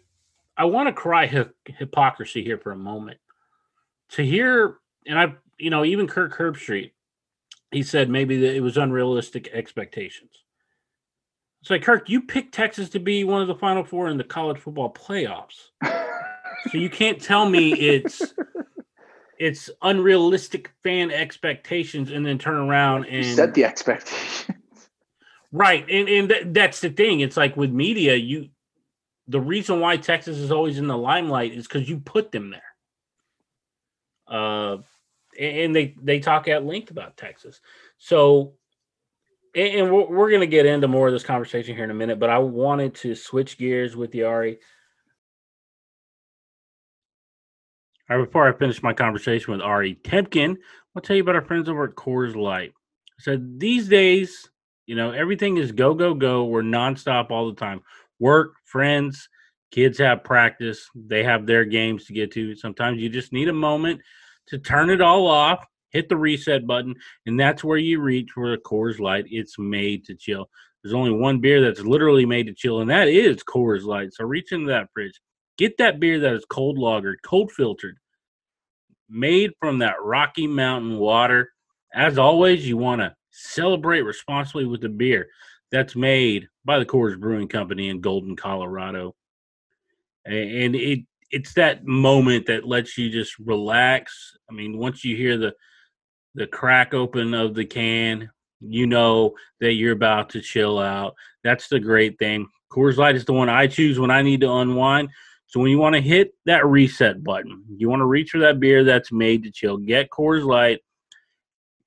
I 0.57 0.65
want 0.65 0.89
to 0.89 0.93
cry 0.93 1.27
hi- 1.27 1.47
hypocrisy 1.67 2.43
here 2.43 2.59
for 2.59 2.73
a 2.73 2.77
moment. 2.77 3.19
To 4.11 4.25
hear, 4.25 4.77
and 5.07 5.19
I, 5.19 5.35
you 5.59 5.71
know, 5.71 5.85
even 5.85 6.07
Kirk 6.07 6.37
Herbstreit, 6.37 6.93
he 7.71 7.83
said 7.83 8.09
maybe 8.09 8.41
that 8.41 8.55
it 8.55 8.61
was 8.61 8.77
unrealistic 8.77 9.49
expectations. 9.53 10.31
It's 11.61 11.71
like 11.71 11.83
Kirk, 11.83 12.09
you 12.09 12.23
picked 12.23 12.55
Texas 12.55 12.89
to 12.91 13.01
be 13.01 13.25
one 13.25 13.43
of 13.43 13.49
the 13.49 13.55
Final 13.55 13.85
Four 13.85 14.09
in 14.09 14.17
the 14.17 14.25
college 14.25 14.59
football 14.59 14.93
playoffs, 14.93 15.71
so 15.83 16.79
you 16.79 16.91
can't 16.91 17.21
tell 17.21 17.49
me 17.49 17.73
it's 17.73 18.35
it's 19.39 19.71
unrealistic 19.83 20.71
fan 20.83 21.11
expectations 21.11 22.11
and 22.11 22.25
then 22.25 22.39
turn 22.39 22.57
around 22.57 23.05
and 23.07 23.37
set 23.37 23.55
the 23.55 23.65
expectations 23.65 24.57
right 25.53 25.89
and 25.89 26.09
and 26.09 26.29
th- 26.29 26.45
that's 26.49 26.81
the 26.81 26.91
thing 26.91 27.21
it's 27.21 27.37
like 27.37 27.57
with 27.57 27.71
media 27.71 28.15
you 28.15 28.49
the 29.29 29.41
reason 29.41 29.81
why 29.81 29.97
texas 29.97 30.39
is 30.39 30.51
always 30.51 30.79
in 30.79 30.87
the 30.87 30.97
limelight 30.97 31.53
is 31.53 31.67
because 31.67 31.89
you 31.89 31.99
put 31.99 32.33
them 32.33 32.51
there. 32.51 32.63
Uh 34.29 34.79
and 35.39 35.77
they 35.77 35.95
they 36.03 36.19
talk 36.19 36.49
at 36.49 36.65
length 36.65 36.91
about 36.91 37.17
texas. 37.17 37.61
So 37.99 38.55
and 39.55 39.91
we're, 39.91 40.07
we're 40.07 40.31
going 40.31 40.41
to 40.41 40.47
get 40.47 40.67
into 40.67 40.87
more 40.87 41.07
of 41.07 41.15
this 41.15 41.23
conversation 41.23 41.75
here 41.75 41.85
in 41.85 41.91
a 41.91 41.95
minute 41.95 42.19
but 42.19 42.29
i 42.29 42.39
wanted 42.39 42.95
to 42.95 43.15
switch 43.15 43.57
gears 43.57 43.97
with 43.97 44.15
you 44.15 44.27
ari 44.27 44.59
All 48.09 48.17
right, 48.17 48.25
before 48.25 48.49
I 48.49 48.57
finish 48.57 48.83
my 48.83 48.93
conversation 48.93 49.53
with 49.53 49.61
Ari 49.61 49.97
Temkin, 50.05 50.57
I'll 50.95 51.03
tell 51.03 51.17
you 51.17 51.23
about 51.23 51.35
our 51.35 51.43
friends 51.43 51.69
over 51.69 51.85
at 51.85 51.97
Coors 51.97 52.37
Light. 52.37 52.73
So 53.19 53.37
these 53.41 53.89
days, 53.89 54.49
you 54.87 54.97
know, 54.97 55.11
everything 55.11 55.57
is 55.57 55.73
go, 55.73 55.95
go, 55.95 56.15
go. 56.15 56.45
We're 56.45 56.63
nonstop 56.63 57.31
all 57.31 57.49
the 57.49 57.57
time. 57.57 57.83
Work, 58.19 58.55
friends, 58.65 59.29
kids 59.71 59.99
have 59.99 60.25
practice, 60.25 60.89
they 60.95 61.23
have 61.25 61.47
their 61.47 61.65
games 61.65 62.07
to 62.07 62.13
get 62.13 62.33
to. 62.33 62.55
Sometimes 62.55 63.01
you 63.01 63.09
just 63.09 63.33
need 63.33 63.49
a 63.49 63.53
moment 63.53 64.01
to 64.49 64.59
turn 64.59 64.91
it 64.91 65.01
all 65.01 65.27
off, 65.27 65.65
hit 65.91 66.09
the 66.09 66.17
reset 66.17 66.67
button, 66.67 66.95
and 67.27 67.39
that's 67.39 67.65
where 67.65 67.79
you 67.79 68.01
reach 68.01 68.31
for 68.33 68.51
the 68.51 68.59
Coors 68.59 68.99
Light. 68.99 69.27
It's 69.29 69.59
made 69.59 70.05
to 70.07 70.15
chill. 70.15 70.49
There's 70.83 70.95
only 70.95 71.11
one 71.11 71.41
beer 71.41 71.61
that's 71.61 71.81
literally 71.81 72.25
made 72.25 72.47
to 72.47 72.55
chill, 72.55 72.81
and 72.81 72.91
that 72.91 73.09
is 73.09 73.43
Coors 73.43 73.85
Light. 73.85 74.15
So 74.15 74.25
reach 74.25 74.53
into 74.53 74.69
that 74.69 74.89
fridge 74.95 75.21
Get 75.59 75.79
that 75.79 76.01
beer 76.01 76.21
that 76.21 76.35
is 76.35 76.45
cold 76.45 76.77
lagered, 76.77 77.17
cold 77.25 77.51
filtered, 77.51 77.97
made 79.09 79.53
from 79.59 79.79
that 79.79 80.03
Rocky 80.03 80.47
Mountain 80.47 80.99
water. 80.99 81.51
As 81.95 82.19
always, 82.19 82.69
you 82.69 82.77
want 82.77 83.01
to 83.01 83.15
celebrate 83.37 84.03
responsibly 84.03 84.65
with 84.65 84.81
the 84.81 84.89
beer 84.89 85.29
that's 85.71 85.97
made 85.97 86.49
by 86.65 86.79
the 86.79 86.87
Coors 86.87 87.19
Brewing 87.19 87.49
Company 87.49 87.89
in 87.89 88.01
Golden, 88.01 88.37
Colorado. 88.37 89.15
And 90.25 90.75
it 90.75 91.01
it's 91.31 91.55
that 91.55 91.85
moment 91.85 92.47
that 92.47 92.67
lets 92.67 92.97
you 92.97 93.11
just 93.11 93.39
relax. 93.39 94.37
I 94.49 94.55
mean, 94.55 94.79
once 94.79 95.05
you 95.05 95.17
hear 95.17 95.37
the 95.37 95.55
the 96.35 96.47
crack 96.47 96.95
open 96.95 97.35
of 97.35 97.55
the 97.55 97.65
can, 97.65 98.31
you 98.61 98.87
know 98.87 99.35
that 99.61 99.73
you're 99.73 99.93
about 99.93 100.31
to 100.31 100.41
chill 100.41 100.79
out. 100.79 101.15
That's 101.43 101.69
the 101.69 101.81
great 101.81 102.19
thing. 102.19 102.47
Coors 102.71 102.97
Light 102.97 103.17
is 103.17 103.25
the 103.25 103.33
one 103.33 103.49
I 103.49 103.67
choose 103.67 103.99
when 103.99 104.11
I 104.11 104.23
need 104.23 104.41
to 104.43 104.53
unwind. 104.53 105.11
So 105.47 105.61
when 105.61 105.71
you 105.71 105.79
want 105.79 105.95
to 105.95 106.01
hit 106.01 106.35
that 106.45 106.67
reset 106.67 107.23
button, 107.23 107.65
you 107.77 107.89
want 107.89 108.01
to 108.01 108.07
reach 108.07 108.31
for 108.31 108.39
that 108.41 108.61
beer 108.61 108.85
that's 108.85 109.13
made 109.13 109.45
to 109.45 109.51
chill. 109.51 109.77
Get 109.77 110.11
Coors 110.11 110.45
Light, 110.45 110.81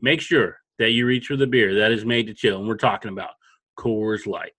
make 0.01 0.21
sure 0.21 0.59
that 0.79 0.91
you 0.91 1.07
reach 1.07 1.27
for 1.27 1.37
the 1.37 1.47
beer 1.47 1.75
that 1.75 1.91
is 1.91 2.05
made 2.05 2.27
to 2.29 2.35
chill. 2.35 2.61
And 2.61 2.69
we're 2.69 2.77
talking 2.77 3.11
about 3.11 3.31
Coors 3.77 4.27
Light. 4.27 4.53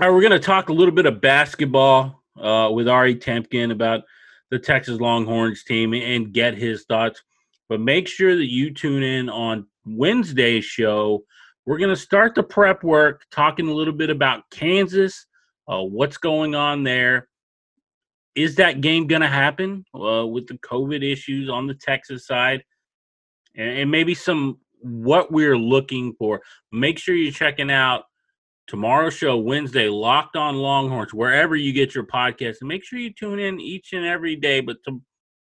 All 0.00 0.08
right, 0.08 0.14
we're 0.14 0.20
going 0.20 0.32
to 0.32 0.40
talk 0.40 0.68
a 0.68 0.72
little 0.72 0.94
bit 0.94 1.06
of 1.06 1.20
basketball 1.20 2.22
uh, 2.40 2.68
with 2.72 2.88
Ari 2.88 3.16
Temkin 3.16 3.70
about 3.70 4.02
the 4.50 4.58
Texas 4.58 5.00
Longhorns 5.00 5.62
team 5.62 5.94
and 5.94 6.32
get 6.32 6.54
his 6.56 6.84
thoughts. 6.84 7.22
But 7.68 7.80
make 7.80 8.08
sure 8.08 8.36
that 8.36 8.50
you 8.50 8.74
tune 8.74 9.02
in 9.02 9.28
on 9.28 9.66
Wednesday's 9.86 10.64
show 10.64 11.24
we're 11.66 11.78
going 11.78 11.90
to 11.90 11.96
start 11.96 12.34
the 12.34 12.42
prep 12.42 12.84
work 12.84 13.24
talking 13.30 13.68
a 13.68 13.72
little 13.72 13.94
bit 13.94 14.10
about 14.10 14.48
Kansas, 14.50 15.26
uh, 15.66 15.80
what's 15.80 16.18
going 16.18 16.54
on 16.54 16.82
there. 16.82 17.28
Is 18.34 18.56
that 18.56 18.80
game 18.80 19.06
going 19.06 19.22
to 19.22 19.28
happen 19.28 19.84
uh, 19.94 20.26
with 20.26 20.46
the 20.46 20.58
COVID 20.58 21.08
issues 21.08 21.48
on 21.48 21.66
the 21.66 21.74
Texas 21.74 22.26
side? 22.26 22.64
And, 23.54 23.78
and 23.78 23.90
maybe 23.90 24.14
some 24.14 24.58
what 24.80 25.32
we're 25.32 25.56
looking 25.56 26.14
for. 26.18 26.42
Make 26.72 26.98
sure 26.98 27.14
you're 27.14 27.32
checking 27.32 27.70
out 27.70 28.04
tomorrow's 28.66 29.14
show, 29.14 29.36
Wednesday, 29.36 29.88
Locked 29.88 30.36
On 30.36 30.56
Longhorns, 30.56 31.14
wherever 31.14 31.56
you 31.56 31.72
get 31.72 31.94
your 31.94 32.04
podcast. 32.04 32.56
And 32.60 32.68
make 32.68 32.84
sure 32.84 32.98
you 32.98 33.12
tune 33.12 33.38
in 33.38 33.60
each 33.60 33.92
and 33.92 34.04
every 34.04 34.36
day, 34.36 34.60
but 34.60 34.76
to, 34.86 35.00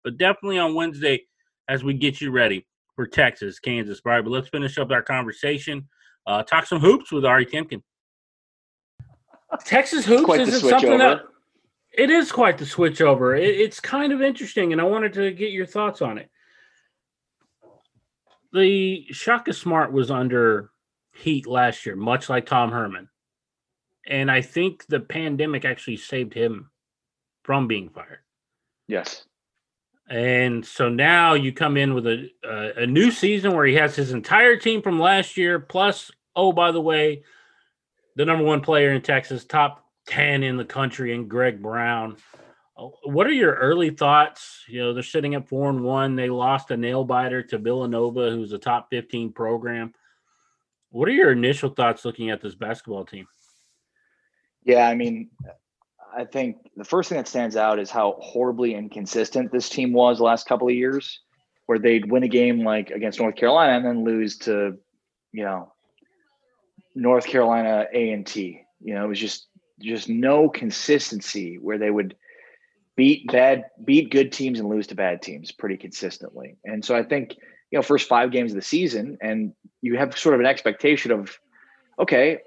but 0.04 0.16
definitely 0.16 0.58
on 0.58 0.74
Wednesday 0.74 1.22
as 1.68 1.84
we 1.84 1.94
get 1.94 2.20
you 2.20 2.30
ready 2.30 2.66
for 2.94 3.06
Texas, 3.06 3.58
Kansas. 3.58 4.00
All 4.04 4.12
right, 4.12 4.22
but 4.22 4.30
let's 4.30 4.48
finish 4.48 4.78
up 4.78 4.90
our 4.90 5.02
conversation. 5.02 5.88
Uh, 6.26 6.42
talk 6.42 6.66
some 6.66 6.80
hoops 6.80 7.12
with 7.12 7.24
Ari 7.24 7.46
Temkin. 7.46 7.82
Texas 9.64 10.04
hoops 10.04 10.34
isn't 10.34 10.68
something 10.68 10.92
over. 10.92 10.98
that 10.98 11.20
it 11.96 12.10
is 12.10 12.30
quite 12.30 12.58
the 12.58 12.66
switch 12.66 13.00
over. 13.00 13.34
It, 13.34 13.56
it's 13.56 13.80
kind 13.80 14.12
of 14.12 14.22
interesting, 14.22 14.72
and 14.72 14.80
I 14.80 14.84
wanted 14.84 15.14
to 15.14 15.32
get 15.32 15.50
your 15.50 15.66
thoughts 15.66 16.02
on 16.02 16.18
it. 16.18 16.30
The 18.52 19.06
Shaka 19.10 19.52
Smart 19.52 19.92
was 19.92 20.10
under 20.10 20.70
heat 21.14 21.46
last 21.46 21.86
year, 21.86 21.96
much 21.96 22.28
like 22.28 22.46
Tom 22.46 22.70
Herman. 22.70 23.08
And 24.06 24.30
I 24.30 24.40
think 24.42 24.86
the 24.86 25.00
pandemic 25.00 25.64
actually 25.64 25.96
saved 25.96 26.32
him 26.32 26.70
from 27.42 27.66
being 27.66 27.88
fired. 27.88 28.20
Yes. 28.86 29.24
And 30.08 30.64
so 30.64 30.88
now 30.88 31.34
you 31.34 31.52
come 31.52 31.76
in 31.76 31.94
with 31.94 32.06
a, 32.06 32.30
a, 32.44 32.82
a 32.82 32.86
new 32.86 33.10
season 33.10 33.54
where 33.54 33.66
he 33.66 33.74
has 33.74 33.96
his 33.96 34.12
entire 34.12 34.56
team 34.56 34.80
from 34.80 35.00
last 35.00 35.36
year, 35.36 35.58
plus, 35.58 36.12
oh, 36.36 36.52
by 36.52 36.70
the 36.70 36.80
way, 36.80 37.24
the 38.14 38.24
number 38.24 38.44
one 38.44 38.60
player 38.60 38.92
in 38.92 39.02
Texas, 39.02 39.44
top 39.44 39.85
10 40.06 40.42
in 40.42 40.56
the 40.56 40.64
country, 40.64 41.14
and 41.14 41.28
Greg 41.28 41.62
Brown. 41.62 42.16
Oh, 42.78 42.94
what 43.04 43.26
are 43.26 43.32
your 43.32 43.54
early 43.54 43.90
thoughts? 43.90 44.64
You 44.68 44.80
know, 44.80 44.94
they're 44.94 45.02
sitting 45.02 45.34
at 45.34 45.48
four 45.48 45.70
and 45.70 45.82
one. 45.82 46.14
They 46.14 46.28
lost 46.28 46.70
a 46.70 46.76
nail 46.76 47.04
biter 47.04 47.42
to 47.44 47.58
Villanova, 47.58 48.30
who's 48.30 48.52
a 48.52 48.58
top 48.58 48.88
15 48.90 49.32
program. 49.32 49.92
What 50.90 51.08
are 51.08 51.12
your 51.12 51.32
initial 51.32 51.70
thoughts 51.70 52.04
looking 52.04 52.30
at 52.30 52.40
this 52.40 52.54
basketball 52.54 53.04
team? 53.04 53.26
Yeah, 54.64 54.88
I 54.88 54.94
mean, 54.94 55.30
I 56.16 56.24
think 56.24 56.56
the 56.76 56.84
first 56.84 57.08
thing 57.08 57.16
that 57.16 57.28
stands 57.28 57.56
out 57.56 57.78
is 57.78 57.90
how 57.90 58.16
horribly 58.20 58.74
inconsistent 58.74 59.52
this 59.52 59.68
team 59.68 59.92
was 59.92 60.18
the 60.18 60.24
last 60.24 60.46
couple 60.46 60.68
of 60.68 60.74
years, 60.74 61.20
where 61.66 61.78
they'd 61.78 62.10
win 62.10 62.22
a 62.22 62.28
game 62.28 62.64
like 62.64 62.90
against 62.90 63.20
North 63.20 63.36
Carolina 63.36 63.76
and 63.76 63.84
then 63.84 64.04
lose 64.04 64.38
to, 64.38 64.76
you 65.32 65.44
know, 65.44 65.72
North 66.94 67.26
Carolina 67.26 67.86
A 67.92 68.12
and 68.12 68.26
T. 68.26 68.62
You 68.80 68.94
know, 68.94 69.04
it 69.04 69.08
was 69.08 69.20
just 69.20 69.46
just 69.80 70.08
no 70.08 70.48
consistency 70.48 71.58
where 71.58 71.78
they 71.78 71.90
would 71.90 72.16
beat 72.96 73.26
bad 73.30 73.66
beat 73.84 74.10
good 74.10 74.32
teams 74.32 74.58
and 74.58 74.68
lose 74.68 74.86
to 74.88 74.94
bad 74.94 75.22
teams 75.22 75.52
pretty 75.52 75.76
consistently. 75.76 76.56
And 76.64 76.84
so 76.84 76.96
I 76.96 77.02
think 77.02 77.36
you 77.70 77.78
know 77.78 77.82
first 77.82 78.08
five 78.08 78.30
games 78.30 78.52
of 78.52 78.56
the 78.56 78.62
season, 78.62 79.18
and 79.20 79.52
you 79.82 79.96
have 79.98 80.18
sort 80.18 80.34
of 80.34 80.40
an 80.40 80.46
expectation 80.46 81.12
of, 81.12 81.38
okay, 81.98 82.38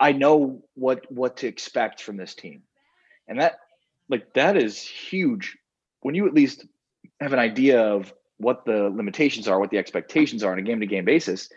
I 0.00 0.12
know 0.12 0.62
what 0.74 1.10
what 1.10 1.38
to 1.38 1.46
expect 1.46 2.02
from 2.02 2.16
this 2.16 2.34
team, 2.34 2.62
and 3.28 3.40
that 3.40 3.58
like 4.08 4.34
that 4.34 4.56
is 4.56 4.80
huge 4.82 5.56
when 6.00 6.14
you 6.14 6.26
at 6.26 6.34
least 6.34 6.66
have 7.20 7.32
an 7.32 7.38
idea 7.38 7.80
of 7.80 8.12
what 8.38 8.64
the 8.64 8.90
limitations 8.90 9.48
are, 9.48 9.60
what 9.60 9.70
the 9.70 9.78
expectations 9.78 10.42
are 10.42 10.52
on 10.52 10.58
a 10.58 10.62
game 10.62 10.80
to 10.80 10.86
game 10.86 11.04
basis. 11.04 11.48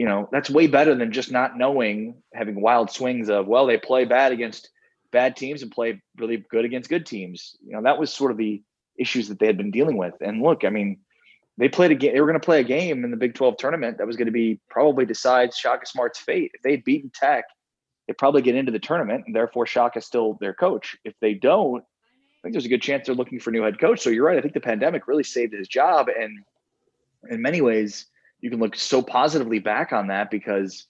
You 0.00 0.06
know 0.06 0.30
that's 0.32 0.48
way 0.48 0.66
better 0.66 0.94
than 0.94 1.12
just 1.12 1.30
not 1.30 1.58
knowing, 1.58 2.22
having 2.32 2.62
wild 2.62 2.90
swings 2.90 3.28
of 3.28 3.46
well 3.46 3.66
they 3.66 3.76
play 3.76 4.06
bad 4.06 4.32
against 4.32 4.70
bad 5.12 5.36
teams 5.36 5.60
and 5.60 5.70
play 5.70 6.00
really 6.16 6.38
good 6.38 6.64
against 6.64 6.88
good 6.88 7.04
teams. 7.04 7.54
You 7.62 7.72
know 7.72 7.82
that 7.82 7.98
was 7.98 8.10
sort 8.10 8.30
of 8.30 8.38
the 8.38 8.62
issues 8.98 9.28
that 9.28 9.38
they 9.38 9.44
had 9.44 9.58
been 9.58 9.70
dealing 9.70 9.98
with. 9.98 10.14
And 10.22 10.40
look, 10.40 10.64
I 10.64 10.70
mean, 10.70 11.00
they 11.58 11.68
played 11.68 11.90
a 11.90 11.94
game. 11.94 12.14
They 12.14 12.20
were 12.22 12.26
going 12.26 12.40
to 12.40 12.46
play 12.46 12.60
a 12.60 12.64
game 12.64 13.04
in 13.04 13.10
the 13.10 13.16
Big 13.18 13.34
12 13.34 13.58
tournament 13.58 13.98
that 13.98 14.06
was 14.06 14.16
going 14.16 14.24
to 14.24 14.32
be 14.32 14.58
probably 14.70 15.04
decides 15.04 15.58
Shaka 15.58 15.84
Smart's 15.84 16.18
fate. 16.18 16.52
If 16.54 16.62
they 16.62 16.70
had 16.70 16.84
beaten 16.84 17.10
Tech, 17.14 17.44
they 18.08 18.14
probably 18.14 18.40
get 18.40 18.54
into 18.54 18.72
the 18.72 18.78
tournament, 18.78 19.24
and 19.26 19.36
therefore 19.36 19.66
Shaka's 19.66 20.06
still 20.06 20.38
their 20.40 20.54
coach. 20.54 20.96
If 21.04 21.12
they 21.20 21.34
don't, 21.34 21.82
I 21.82 22.40
think 22.42 22.54
there's 22.54 22.64
a 22.64 22.70
good 22.70 22.80
chance 22.80 23.04
they're 23.04 23.14
looking 23.14 23.38
for 23.38 23.50
a 23.50 23.52
new 23.52 23.64
head 23.64 23.78
coach. 23.78 24.00
So 24.00 24.08
you're 24.08 24.24
right. 24.24 24.38
I 24.38 24.40
think 24.40 24.54
the 24.54 24.60
pandemic 24.60 25.06
really 25.06 25.24
saved 25.24 25.52
his 25.52 25.68
job, 25.68 26.08
and 26.08 26.38
in 27.28 27.42
many 27.42 27.60
ways, 27.60 28.06
you 28.40 28.50
can 28.50 28.60
look 28.60 28.76
so 28.76 29.02
positively 29.02 29.58
back 29.58 29.92
on 29.92 30.08
that 30.08 30.30
because 30.30 30.86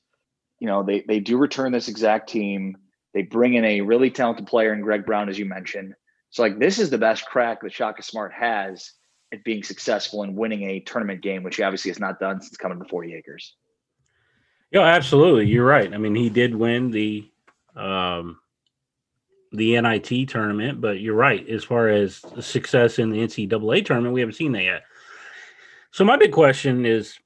you 0.58 0.66
know 0.66 0.82
they 0.82 1.02
they 1.06 1.20
do 1.20 1.36
return 1.36 1.72
this 1.72 1.88
exact 1.88 2.28
team. 2.28 2.76
They 3.12 3.22
bring 3.22 3.54
in 3.54 3.64
a 3.64 3.80
really 3.80 4.10
talented 4.10 4.46
player 4.46 4.72
in 4.72 4.82
Greg 4.82 5.04
Brown, 5.04 5.28
as 5.28 5.38
you 5.38 5.44
mentioned. 5.44 5.94
So 6.30 6.42
like 6.42 6.58
this 6.58 6.78
is 6.78 6.90
the 6.90 6.98
best 6.98 7.26
crack 7.26 7.62
that 7.62 7.72
Shaka 7.72 8.02
Smart 8.02 8.32
has 8.32 8.92
at 9.32 9.44
being 9.44 9.62
successful 9.62 10.22
and 10.22 10.36
winning 10.36 10.70
a 10.70 10.80
tournament 10.80 11.22
game, 11.22 11.42
which 11.42 11.56
he 11.56 11.62
obviously 11.62 11.90
has 11.90 12.00
not 12.00 12.18
done 12.18 12.40
since 12.40 12.56
coming 12.56 12.78
to 12.80 12.88
40 12.88 13.14
acres. 13.14 13.54
Yeah, 14.72 14.82
absolutely. 14.82 15.46
You're 15.46 15.66
right. 15.66 15.92
I 15.92 15.98
mean, 15.98 16.14
he 16.14 16.30
did 16.30 16.54
win 16.54 16.90
the 16.90 17.28
um, 17.74 18.38
the 19.52 19.80
NIT 19.80 20.28
tournament, 20.28 20.80
but 20.80 21.00
you're 21.00 21.14
right. 21.14 21.46
As 21.48 21.64
far 21.64 21.88
as 21.88 22.22
success 22.40 22.98
in 22.98 23.10
the 23.10 23.18
NCAA 23.18 23.84
tournament, 23.84 24.14
we 24.14 24.20
haven't 24.20 24.36
seen 24.36 24.52
that 24.52 24.62
yet. 24.62 24.82
So 25.90 26.04
my 26.04 26.16
big 26.16 26.32
question 26.32 26.86
is, 26.86 27.18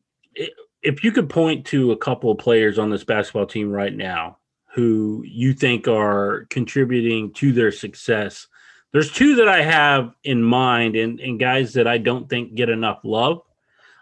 if 0.83 1.03
you 1.03 1.13
could 1.13 1.29
point 1.29 1.67
to 1.67 1.93
a 1.93 1.97
couple 1.97 2.31
of 2.31 2.39
players 2.39 2.79
on 2.79 2.91
this 2.91 3.05
basketball 3.05 3.47
team 3.47 3.71
right 3.71 3.95
now 3.95 4.39
who 4.75 5.23
you 5.27 5.53
think 5.53 5.87
are 5.87 6.47
contributing 6.51 7.33
to 7.33 7.53
their 7.53 7.73
success 7.73 8.49
there's 8.95 9.11
two 9.11 9.35
that 9.37 9.49
I 9.49 9.61
have 9.61 10.15
in 10.23 10.41
mind, 10.41 10.95
and, 10.95 11.19
and 11.19 11.39
guys 11.39 11.73
that 11.73 11.89
I 11.89 11.99
don't 11.99 12.31
think 12.31 12.55
get 12.55 12.69
enough 12.71 13.01
love. 13.03 13.43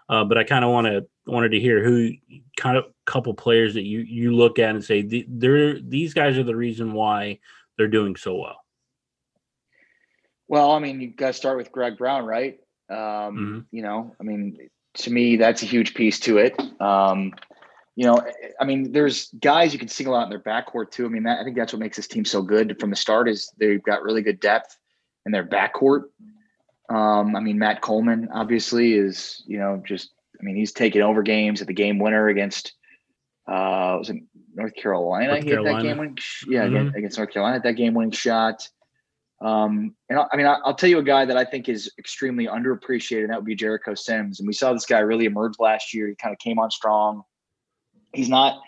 Uh, 0.06 0.22
but 0.24 0.36
I 0.36 0.44
kind 0.44 0.66
of 0.66 0.70
want 0.70 0.86
to 0.86 1.06
wanted 1.26 1.52
to 1.52 1.60
hear 1.60 1.82
who 1.82 2.10
kind 2.58 2.76
of 2.76 2.84
couple 3.06 3.32
players 3.32 3.72
that 3.74 3.84
you 3.84 4.00
you 4.00 4.36
look 4.36 4.58
at 4.58 4.74
and 4.74 4.84
say 4.84 5.24
they're 5.26 5.80
these 5.80 6.12
guys 6.12 6.36
are 6.36 6.42
the 6.42 6.54
reason 6.54 6.92
why 6.92 7.38
they're 7.78 7.88
doing 7.88 8.16
so 8.16 8.34
well. 8.34 8.58
Well, 10.46 10.72
I 10.72 10.78
mean, 10.78 11.00
you 11.00 11.08
got 11.08 11.28
to 11.28 11.32
start 11.32 11.56
with 11.56 11.72
Greg 11.72 11.96
Brown, 11.96 12.26
right? 12.26 12.60
Um, 12.90 12.96
mm-hmm. 12.98 13.60
You 13.70 13.82
know, 13.82 14.14
I 14.20 14.24
mean, 14.24 14.68
to 14.94 15.10
me, 15.10 15.36
that's 15.36 15.62
a 15.62 15.66
huge 15.66 15.94
piece 15.94 16.20
to 16.20 16.38
it. 16.38 16.60
Um, 16.80 17.32
you 17.94 18.06
know, 18.06 18.22
I 18.60 18.64
mean, 18.64 18.92
there's 18.92 19.28
guys 19.40 19.72
you 19.72 19.78
can 19.78 19.88
single 19.88 20.14
out 20.14 20.24
in 20.24 20.30
their 20.30 20.40
backcourt 20.40 20.90
too. 20.90 21.04
I 21.04 21.08
mean, 21.08 21.24
that, 21.24 21.40
I 21.40 21.44
think 21.44 21.56
that's 21.56 21.72
what 21.72 21.80
makes 21.80 21.96
this 21.96 22.06
team 22.06 22.24
so 22.24 22.42
good 22.42 22.78
from 22.80 22.90
the 22.90 22.96
start 22.96 23.28
is 23.28 23.52
they've 23.58 23.82
got 23.82 24.02
really 24.02 24.22
good 24.22 24.40
depth 24.40 24.78
in 25.26 25.32
their 25.32 25.46
backcourt. 25.46 26.04
Um, 26.88 27.36
I 27.36 27.40
mean, 27.40 27.58
Matt 27.58 27.80
Coleman 27.80 28.28
obviously 28.32 28.94
is, 28.94 29.42
you 29.46 29.58
know, 29.58 29.82
just, 29.86 30.10
I 30.40 30.42
mean, 30.42 30.56
he's 30.56 30.72
taking 30.72 31.02
over 31.02 31.22
games 31.22 31.60
at 31.60 31.66
the 31.66 31.74
game 31.74 31.98
winner 31.98 32.28
against, 32.28 32.72
uh, 33.46 33.96
was 33.98 34.10
it 34.10 34.16
North 34.54 34.74
Carolina? 34.74 35.32
North 35.32 35.44
he 35.44 35.50
Carolina. 35.50 35.76
that 35.76 35.88
game 35.88 35.98
winning, 35.98 36.18
yeah, 36.48 36.64
mm-hmm. 36.64 36.96
against 36.96 37.18
North 37.18 37.30
Carolina, 37.30 37.60
that 37.62 37.74
game 37.74 37.94
winning 37.94 38.10
shot. 38.10 38.68
Um, 39.42 39.94
and 40.08 40.18
I, 40.18 40.26
I 40.32 40.36
mean, 40.36 40.46
I, 40.46 40.58
will 40.64 40.74
tell 40.74 40.88
you 40.88 40.98
a 40.98 41.02
guy 41.02 41.24
that 41.24 41.36
I 41.36 41.44
think 41.44 41.68
is 41.68 41.90
extremely 41.98 42.46
underappreciated, 42.46 43.22
and 43.22 43.30
that 43.30 43.36
would 43.36 43.44
be 43.44 43.54
Jericho 43.54 43.94
Sims. 43.94 44.38
And 44.38 44.46
we 44.46 44.52
saw 44.52 44.72
this 44.72 44.86
guy 44.86 45.00
really 45.00 45.24
emerge 45.24 45.54
last 45.58 45.92
year. 45.92 46.08
He 46.08 46.14
kind 46.14 46.32
of 46.32 46.38
came 46.38 46.58
on 46.58 46.70
strong. 46.70 47.22
He's 48.12 48.28
not 48.28 48.60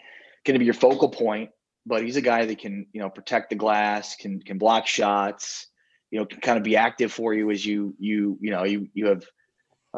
going 0.45 0.55
to 0.55 0.59
be 0.59 0.65
your 0.65 0.75
focal 0.75 1.09
point, 1.09 1.51
but 1.87 2.03
he's 2.03 2.17
a 2.17 2.23
guy 2.23 2.45
that 2.45 2.59
can, 2.59 2.87
you 2.93 3.01
know, 3.01 3.09
protect 3.09 3.51
the 3.51 3.57
glass, 3.57 4.17
can 4.17 4.41
can 4.41 4.59
block 4.59 4.87
shots, 4.87 5.69
you 6.15 6.21
know 6.21 6.27
can 6.27 6.41
kind 6.41 6.57
of 6.57 6.63
be 6.63 6.77
active 6.77 7.13
for 7.13 7.35
you 7.35 7.51
as 7.51 7.67
you 7.67 7.93
you 7.99 8.39
you 8.41 8.53
know 8.53 8.63
you 8.63 8.89
you 8.95 9.09
have 9.09 9.25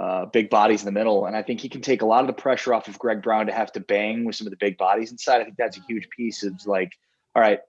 uh, 0.01 0.25
big 0.27 0.49
bodies 0.49 0.81
in 0.81 0.87
the 0.87 0.99
middle, 0.99 1.27
and 1.27 1.37
I 1.37 1.43
think 1.43 1.61
he 1.61 1.69
can 1.71 1.83
take 1.83 2.01
a 2.03 2.07
lot 2.07 2.21
of 2.21 2.27
the 2.27 2.35
pressure 2.35 2.73
off 2.73 2.89
of 2.89 2.99
Greg 2.99 3.23
Brown 3.23 3.47
to 3.47 3.53
have 3.53 3.73
to 3.73 3.81
bang 3.81 4.25
with 4.25 4.35
some 4.37 4.47
of 4.47 4.51
the 4.51 4.59
big 4.59 4.79
bodies 4.79 5.11
inside. 5.11 5.41
I 5.41 5.45
think 5.45 5.57
that's 5.57 5.77
a 5.77 5.83
huge 5.89 6.09
piece. 6.09 6.43
Of 6.43 6.55
like, 6.67 6.93
all 7.35 7.43
right, 7.43 7.61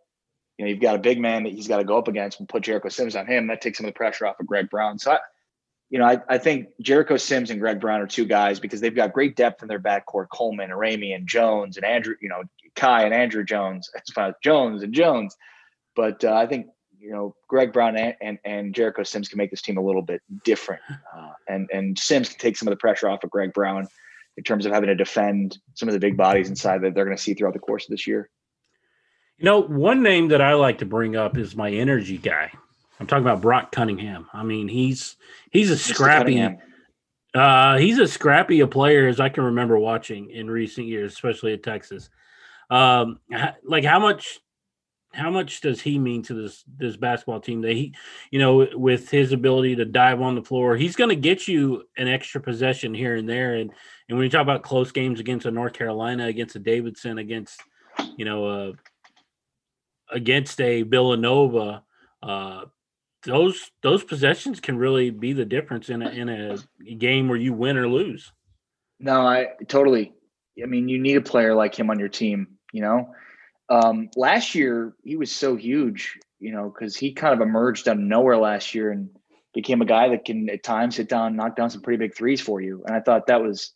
you 0.58 0.66
know, 0.66 0.70
you've 0.70 0.82
got 0.82 0.96
a 0.96 1.00
big 1.00 1.20
man 1.20 1.44
that 1.44 1.54
he's 1.54 1.68
got 1.68 1.78
to 1.78 1.84
go 1.84 1.98
up 1.98 2.08
against 2.08 2.40
and 2.40 2.50
put 2.50 2.64
Jericho 2.64 2.90
Sims 2.90 3.16
on 3.16 3.28
him. 3.28 3.48
That 3.48 3.62
takes 3.62 3.78
some 3.78 3.86
of 3.86 3.94
the 3.94 3.98
pressure 3.98 4.26
off 4.26 4.40
of 4.40 4.48
Greg 4.48 4.70
Brown. 4.70 4.98
So, 4.98 5.12
I, 5.12 5.20
you 5.90 6.00
know, 6.00 6.06
I, 6.06 6.20
I 6.28 6.38
think 6.38 6.70
Jericho 6.82 7.18
Sims 7.18 7.52
and 7.52 7.60
Greg 7.60 7.80
Brown 7.80 8.02
are 8.02 8.08
two 8.08 8.26
guys 8.26 8.60
because 8.60 8.82
they've 8.82 8.96
got 8.96 9.14
great 9.14 9.36
depth 9.36 9.62
in 9.62 9.68
their 9.68 9.80
backcourt. 9.80 10.30
Coleman, 10.34 10.72
Arami, 10.72 11.16
and 11.16 11.28
Jones, 11.28 11.78
and 11.78 11.86
Andrew, 11.86 12.16
you 12.22 12.30
know, 12.30 12.44
Kai 12.76 13.04
and 13.04 13.14
Andrew 13.14 13.44
Jones, 13.44 13.90
as 13.96 14.14
far 14.14 14.30
as 14.30 14.36
Jones 14.44 14.84
and 14.84 14.94
Jones. 14.94 15.36
But 15.96 16.24
uh, 16.24 16.34
I 16.34 16.48
think 16.48 16.68
you 17.00 17.12
know, 17.12 17.36
Greg 17.48 17.72
Brown 17.72 17.96
and, 17.96 18.16
and, 18.22 18.40
and, 18.44 18.74
Jericho 18.74 19.04
Sims 19.04 19.30
can 19.30 19.38
make 19.38 19.52
this 19.52 19.62
team 19.62 19.78
a 19.78 19.82
little 19.82 20.02
bit 20.02 20.22
different. 20.44 20.82
Uh, 21.16 21.32
and, 21.48 21.70
and 21.72 21.98
Sims 21.98 22.30
can 22.30 22.40
take 22.40 22.58
some 22.58 22.68
of 22.68 22.72
the 22.72 22.78
pressure 22.78 23.08
off 23.08 23.24
of 23.24 23.30
Greg 23.30 23.54
Brown 23.54 23.88
in 24.36 24.44
terms 24.44 24.66
of 24.66 24.72
having 24.72 24.88
to 24.88 24.96
defend 24.96 25.60
some 25.76 25.88
of 25.88 25.94
the 25.94 26.00
big 26.00 26.18
bodies 26.18 26.50
inside 26.50 26.82
that 26.82 26.96
they're 26.96 27.06
going 27.06 27.16
to 27.16 27.22
see 27.22 27.34
throughout 27.34 27.54
the 27.54 27.60
course 27.60 27.86
of 27.86 27.92
this 27.92 28.08
year. 28.08 28.30
You 29.38 29.46
know, 29.46 29.62
one 29.62 30.01
name 30.01 30.29
that 30.29 30.41
I 30.41 30.56
like 30.56 30.79
to 30.79 30.86
bring 30.86 31.15
up 31.15 31.38
is 31.38 31.56
my 31.56 31.72
energy 31.72 32.17
guy. 32.17 32.51
I'm 33.00 33.06
talking 33.06 33.24
about 33.24 33.41
Brock 33.41 33.72
Cunningham. 33.72 34.27
I 34.34 34.44
mean, 34.44 34.67
he's 34.67 35.15
he's 35.51 35.70
a 35.70 35.77
scrappy 35.77 36.58
uh 37.34 37.77
he's 37.77 38.00
as 38.00 38.12
scrappy 38.12 38.62
a 38.62 38.67
player 38.67 39.08
as 39.08 39.20
I 39.20 39.29
can 39.29 39.44
remember 39.44 39.77
watching 39.77 40.32
in 40.32 40.50
recent 40.50 40.88
years, 40.88 41.13
especially 41.13 41.53
at 41.53 41.62
Texas. 41.62 42.10
Um, 42.70 43.20
like 43.63 43.84
how 43.84 44.00
much 44.00 44.39
how 45.13 45.29
much 45.29 45.62
does 45.62 45.82
he 45.82 45.98
mean 46.00 46.22
to 46.24 46.34
this 46.34 46.63
this 46.77 46.98
basketball 46.98 47.39
team 47.39 47.62
that 47.62 47.74
he 47.74 47.94
you 48.32 48.39
know 48.39 48.67
with 48.74 49.10
his 49.10 49.32
ability 49.32 49.75
to 49.75 49.86
dive 49.86 50.22
on 50.22 50.36
the 50.36 50.44
floor 50.44 50.75
he's 50.75 50.98
going 50.98 51.10
to 51.10 51.15
get 51.15 51.48
you 51.48 51.84
an 51.98 52.08
extra 52.08 52.41
possession 52.41 52.94
here 52.94 53.15
and 53.15 53.27
there 53.27 53.56
and 53.56 53.72
and 54.10 54.17
when 54.17 54.25
you 54.25 54.29
talk 54.29 54.41
about 54.41 54.63
close 54.63 54.91
games 54.91 55.20
against 55.22 55.46
a 55.46 55.51
north 55.51 55.74
carolina 55.74 56.27
against 56.27 56.58
a 56.58 56.60
davidson 56.60 57.17
against 57.20 57.62
you 58.17 58.25
know 58.25 58.46
uh 58.46 58.72
against 60.12 60.62
a 60.62 60.84
villanova 60.84 61.84
uh 62.24 62.62
those 63.24 63.72
those 63.82 64.04
possessions 64.04 64.60
can 64.60 64.78
really 64.78 65.10
be 65.10 65.34
the 65.34 65.46
difference 65.46 65.90
in 65.90 66.02
a 66.02 66.10
in 66.10 66.30
a 66.30 66.58
game 66.96 67.28
where 67.28 67.38
you 67.38 67.52
win 67.52 67.78
or 67.78 67.88
lose. 67.88 68.32
No 69.00 69.22
i 69.22 69.48
totally. 69.68 70.14
I 70.62 70.66
mean 70.66 70.88
you 70.88 71.00
need 71.00 71.18
a 71.18 71.22
player 71.22 71.54
like 71.54 71.78
him 71.78 71.90
on 71.90 72.00
your 72.00 72.10
team 72.10 72.58
you 72.72 72.82
know? 72.82 73.14
Um, 73.70 74.10
last 74.16 74.56
year, 74.56 74.94
he 75.04 75.18
was 75.18 75.32
so 75.32 75.56
huge, 75.56 76.18
you 76.40 76.52
know, 76.52 76.70
because 76.70 76.96
he 76.96 77.14
kind 77.14 77.34
of 77.34 77.42
emerged 77.42 77.88
out 77.88 77.98
of 77.98 78.02
nowhere 78.02 78.38
last 78.38 78.74
year 78.74 78.92
and 78.92 79.10
became 79.54 79.82
a 79.82 79.86
guy 79.86 80.10
that 80.10 80.26
can 80.26 80.50
at 80.50 80.64
times 80.64 80.96
sit 80.96 81.10
down, 81.10 81.36
knock 81.36 81.56
down 81.56 81.70
some 81.70 81.82
pretty 81.82 81.98
big 81.98 82.16
threes 82.16 82.40
for 82.40 82.62
you. 82.62 82.84
And 82.86 82.96
I 82.96 83.02
thought 83.02 83.28
that 83.28 83.42
was, 83.42 83.74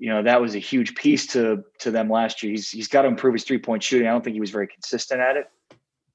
you 0.00 0.08
know, 0.08 0.22
that 0.24 0.40
was 0.40 0.56
a 0.56 0.58
huge 0.58 0.96
piece 0.96 1.28
to 1.28 1.62
to 1.78 1.92
them 1.92 2.10
last 2.10 2.42
year. 2.42 2.50
He's 2.50 2.70
he's 2.70 2.88
got 2.88 3.02
to 3.02 3.08
improve 3.08 3.34
his 3.34 3.44
three 3.44 3.58
point 3.58 3.82
shooting. 3.82 4.08
I 4.08 4.10
don't 4.10 4.24
think 4.24 4.34
he 4.34 4.40
was 4.40 4.50
very 4.50 4.66
consistent 4.66 5.20
at 5.20 5.36
it, 5.36 5.48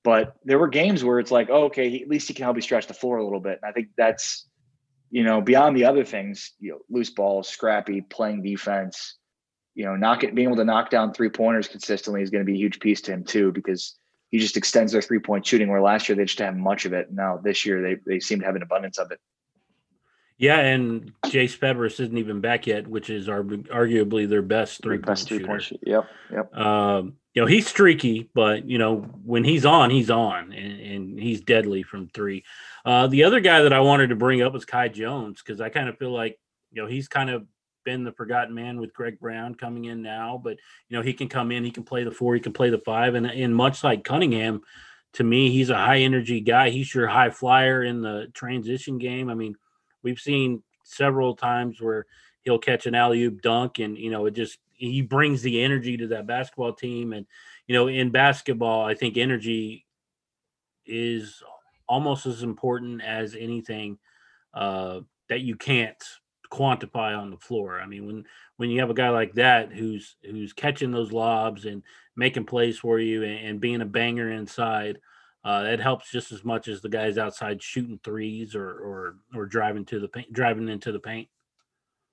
but 0.03 0.35
there 0.43 0.59
were 0.59 0.67
games 0.67 1.03
where 1.03 1.19
it's 1.19 1.31
like, 1.31 1.49
oh, 1.49 1.65
okay, 1.65 1.89
he, 1.89 2.01
at 2.01 2.09
least 2.09 2.27
he 2.27 2.33
can 2.33 2.43
help 2.43 2.57
you 2.57 2.61
stretch 2.61 2.87
the 2.87 2.93
floor 2.93 3.17
a 3.17 3.23
little 3.23 3.39
bit. 3.39 3.59
And 3.61 3.69
I 3.69 3.71
think 3.71 3.89
that's, 3.95 4.47
you 5.09 5.23
know, 5.23 5.39
beyond 5.39 5.77
the 5.77 5.85
other 5.85 6.03
things, 6.03 6.51
you 6.59 6.71
know, 6.71 6.79
loose 6.89 7.11
balls, 7.11 7.47
scrappy, 7.47 8.01
playing 8.01 8.41
defense 8.41 9.15
you 9.75 9.83
know, 9.83 9.95
knock 9.95 10.23
it, 10.23 10.33
being 10.33 10.47
able 10.47 10.57
to 10.57 10.63
knock 10.63 10.89
down 10.89 11.13
three 11.13 11.29
pointers 11.29 11.67
consistently 11.67 12.21
is 12.21 12.29
going 12.29 12.43
to 12.43 12.49
be 12.49 12.57
a 12.57 12.61
huge 12.61 12.79
piece 12.79 13.01
to 13.01 13.11
him 13.11 13.23
too, 13.23 13.51
because 13.51 13.95
he 14.31 14.39
just 14.39 14.57
extends 14.57 14.93
their 14.93 15.01
three 15.01 15.19
point 15.19 15.45
shooting. 15.45 15.67
Where 15.69 15.81
last 15.81 16.09
year 16.09 16.15
they 16.15 16.23
just 16.23 16.37
didn't 16.37 16.55
have 16.55 16.63
much 16.63 16.85
of 16.85 16.93
it. 16.93 17.11
Now 17.11 17.37
this 17.43 17.65
year 17.65 17.81
they 17.81 17.97
they 18.07 18.19
seem 18.19 18.39
to 18.39 18.45
have 18.45 18.55
an 18.55 18.63
abundance 18.63 18.97
of 18.97 19.11
it. 19.11 19.19
Yeah, 20.37 20.59
and 20.59 21.13
Jase 21.29 21.55
Febres 21.55 21.99
isn't 21.99 22.17
even 22.17 22.41
back 22.41 22.67
yet, 22.67 22.87
which 22.87 23.09
is 23.09 23.27
arguably 23.27 24.27
their 24.27 24.41
best 24.41 24.81
three 24.81 24.97
best 24.97 25.27
three 25.27 25.43
point 25.43 25.63
shooter. 25.63 25.83
Yep, 25.85 26.07
yep. 26.31 26.55
Um, 26.55 27.15
you 27.33 27.41
know 27.41 27.47
he's 27.47 27.67
streaky, 27.67 28.29
but 28.33 28.67
you 28.67 28.77
know 28.77 28.97
when 29.23 29.45
he's 29.45 29.65
on, 29.65 29.89
he's 29.89 30.09
on, 30.09 30.51
and, 30.51 30.81
and 30.81 31.19
he's 31.19 31.39
deadly 31.41 31.83
from 31.83 32.09
three. 32.09 32.43
Uh, 32.83 33.07
the 33.07 33.23
other 33.23 33.39
guy 33.39 33.61
that 33.61 33.71
I 33.71 33.79
wanted 33.79 34.07
to 34.07 34.15
bring 34.15 34.41
up 34.41 34.51
was 34.51 34.65
Kai 34.65 34.89
Jones 34.89 35.41
because 35.41 35.61
I 35.61 35.69
kind 35.69 35.87
of 35.87 35.97
feel 35.97 36.11
like 36.11 36.37
you 36.71 36.81
know 36.81 36.87
he's 36.87 37.07
kind 37.07 37.29
of 37.29 37.45
been 37.85 38.03
the 38.03 38.11
forgotten 38.11 38.53
man 38.53 38.79
with 38.79 38.93
Greg 38.93 39.19
Brown 39.19 39.55
coming 39.55 39.85
in 39.85 40.01
now, 40.01 40.39
but 40.43 40.57
you 40.89 40.97
know 40.97 41.01
he 41.01 41.13
can 41.13 41.29
come 41.29 41.53
in, 41.53 41.63
he 41.63 41.71
can 41.71 41.83
play 41.83 42.03
the 42.03 42.11
four, 42.11 42.35
he 42.35 42.41
can 42.41 42.53
play 42.53 42.69
the 42.69 42.79
five, 42.79 43.15
and 43.15 43.25
and 43.25 43.55
much 43.55 43.85
like 43.85 44.03
Cunningham, 44.03 44.61
to 45.13 45.23
me 45.23 45.49
he's 45.49 45.69
a 45.69 45.77
high 45.77 45.99
energy 45.99 46.41
guy. 46.41 46.71
He's 46.71 46.93
your 46.93 47.07
high 47.07 47.29
flyer 47.29 47.83
in 47.83 48.01
the 48.01 48.27
transition 48.33 48.97
game. 48.97 49.29
I 49.29 49.33
mean, 49.33 49.55
we've 50.05 50.19
seen 50.19 50.63
several 50.83 51.35
times 51.35 51.81
where 51.81 52.05
he'll 52.43 52.59
catch 52.59 52.85
an 52.85 52.95
alley 52.95 53.23
oop 53.23 53.41
dunk, 53.41 53.79
and 53.79 53.97
you 53.97 54.09
know 54.09 54.25
it 54.27 54.35
just 54.35 54.59
he 54.71 55.01
brings 55.01 55.41
the 55.41 55.61
energy 55.61 55.97
to 55.97 56.07
that 56.07 56.27
basketball 56.27 56.71
team. 56.71 57.11
And 57.11 57.25
you 57.67 57.75
know 57.75 57.87
in 57.87 58.11
basketball, 58.11 58.85
I 58.85 58.93
think 58.93 59.17
energy 59.17 59.85
is 60.85 61.43
almost 61.89 62.25
as 62.25 62.43
important 62.43 63.01
as 63.03 63.35
anything 63.35 63.97
uh, 64.53 65.01
that 65.27 65.41
you 65.41 65.55
can't 65.55 66.01
quantify 66.51 67.17
on 67.17 67.31
the 67.31 67.37
floor. 67.37 67.81
I 67.81 67.87
mean, 67.87 68.05
when 68.05 68.23
when 68.57 68.69
you 68.69 68.79
have 68.79 68.91
a 68.91 68.95
guy 68.95 69.09
like 69.09 69.33
that 69.33 69.73
who's 69.73 70.15
who's 70.23 70.53
catching 70.53 70.91
those 70.91 71.11
lobs 71.11 71.65
and 71.65 71.83
making 72.15 72.45
plays 72.45 72.77
for 72.77 72.99
you 72.99 73.23
and, 73.23 73.47
and 73.47 73.59
being 73.59 73.81
a 73.81 73.85
banger 73.85 74.31
inside, 74.31 74.99
uh, 75.45 75.63
that 75.63 75.79
helps 75.79 76.11
just 76.11 76.31
as 76.31 76.43
much 76.43 76.67
as 76.67 76.81
the 76.81 76.89
guys 76.89 77.17
outside 77.17 77.61
shooting 77.61 77.99
threes 78.03 78.55
or 78.55 78.67
or 78.67 79.15
or 79.33 79.45
driving 79.45 79.85
to 79.85 79.99
the 79.99 80.07
paint, 80.07 80.33
driving 80.33 80.67
into 80.67 80.91
the 80.91 80.99
paint. 80.99 81.29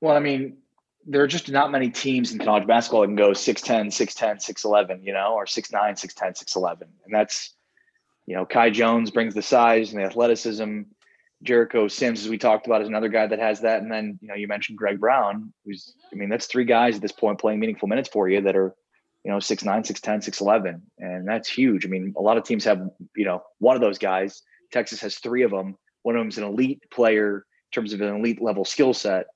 Well, 0.00 0.14
I 0.14 0.20
mean, 0.20 0.58
there 1.06 1.22
are 1.22 1.26
just 1.26 1.50
not 1.50 1.72
many 1.72 1.90
teams 1.90 2.32
in 2.32 2.38
college 2.38 2.66
basketball 2.66 3.00
that 3.00 3.06
can 3.06 3.16
go 3.16 3.30
6'10, 3.30 3.86
6'10, 3.86 4.44
6'11, 4.44 5.04
you 5.04 5.12
know, 5.12 5.34
or 5.34 5.46
6'9, 5.46 5.70
6'10, 5.72 6.44
6'11. 6.44 6.80
And 6.80 7.14
that's, 7.14 7.54
you 8.26 8.34
know, 8.34 8.44
Kai 8.44 8.70
Jones 8.70 9.10
brings 9.10 9.32
the 9.32 9.42
size 9.42 9.92
and 9.92 10.02
the 10.02 10.06
athleticism 10.06 10.82
Jericho 11.42 11.88
Sims, 11.88 12.22
as 12.22 12.28
we 12.28 12.38
talked 12.38 12.66
about, 12.66 12.82
is 12.82 12.88
another 12.88 13.08
guy 13.08 13.26
that 13.26 13.38
has 13.38 13.60
that. 13.62 13.82
And 13.82 13.90
then, 13.90 14.18
you 14.22 14.28
know, 14.28 14.34
you 14.34 14.46
mentioned 14.46 14.78
Greg 14.78 15.00
Brown, 15.00 15.52
who's, 15.64 15.94
I 16.12 16.16
mean, 16.16 16.28
that's 16.28 16.46
three 16.46 16.64
guys 16.64 16.96
at 16.96 17.02
this 17.02 17.12
point 17.12 17.40
playing 17.40 17.58
meaningful 17.58 17.88
minutes 17.88 18.08
for 18.08 18.28
you 18.28 18.40
that 18.42 18.56
are, 18.56 18.74
you 19.24 19.30
know, 19.30 19.38
6'9, 19.38 19.64
6'10, 19.64 20.00
6'11. 20.00 20.80
And 20.98 21.26
that's 21.26 21.48
huge. 21.48 21.86
I 21.86 21.88
mean, 21.88 22.12
a 22.16 22.22
lot 22.22 22.36
of 22.36 22.44
teams 22.44 22.64
have, 22.64 22.82
you 23.16 23.24
know, 23.24 23.42
one 23.58 23.76
of 23.76 23.82
those 23.82 23.98
guys. 23.98 24.42
Texas 24.72 25.00
has 25.00 25.18
three 25.18 25.42
of 25.42 25.50
them. 25.50 25.76
One 26.02 26.16
of 26.16 26.20
them 26.20 26.28
is 26.28 26.38
an 26.38 26.44
elite 26.44 26.82
player 26.90 27.36
in 27.36 27.72
terms 27.72 27.92
of 27.92 28.00
an 28.00 28.16
elite 28.16 28.42
level 28.42 28.64
skill 28.64 28.94
set. 28.94 29.26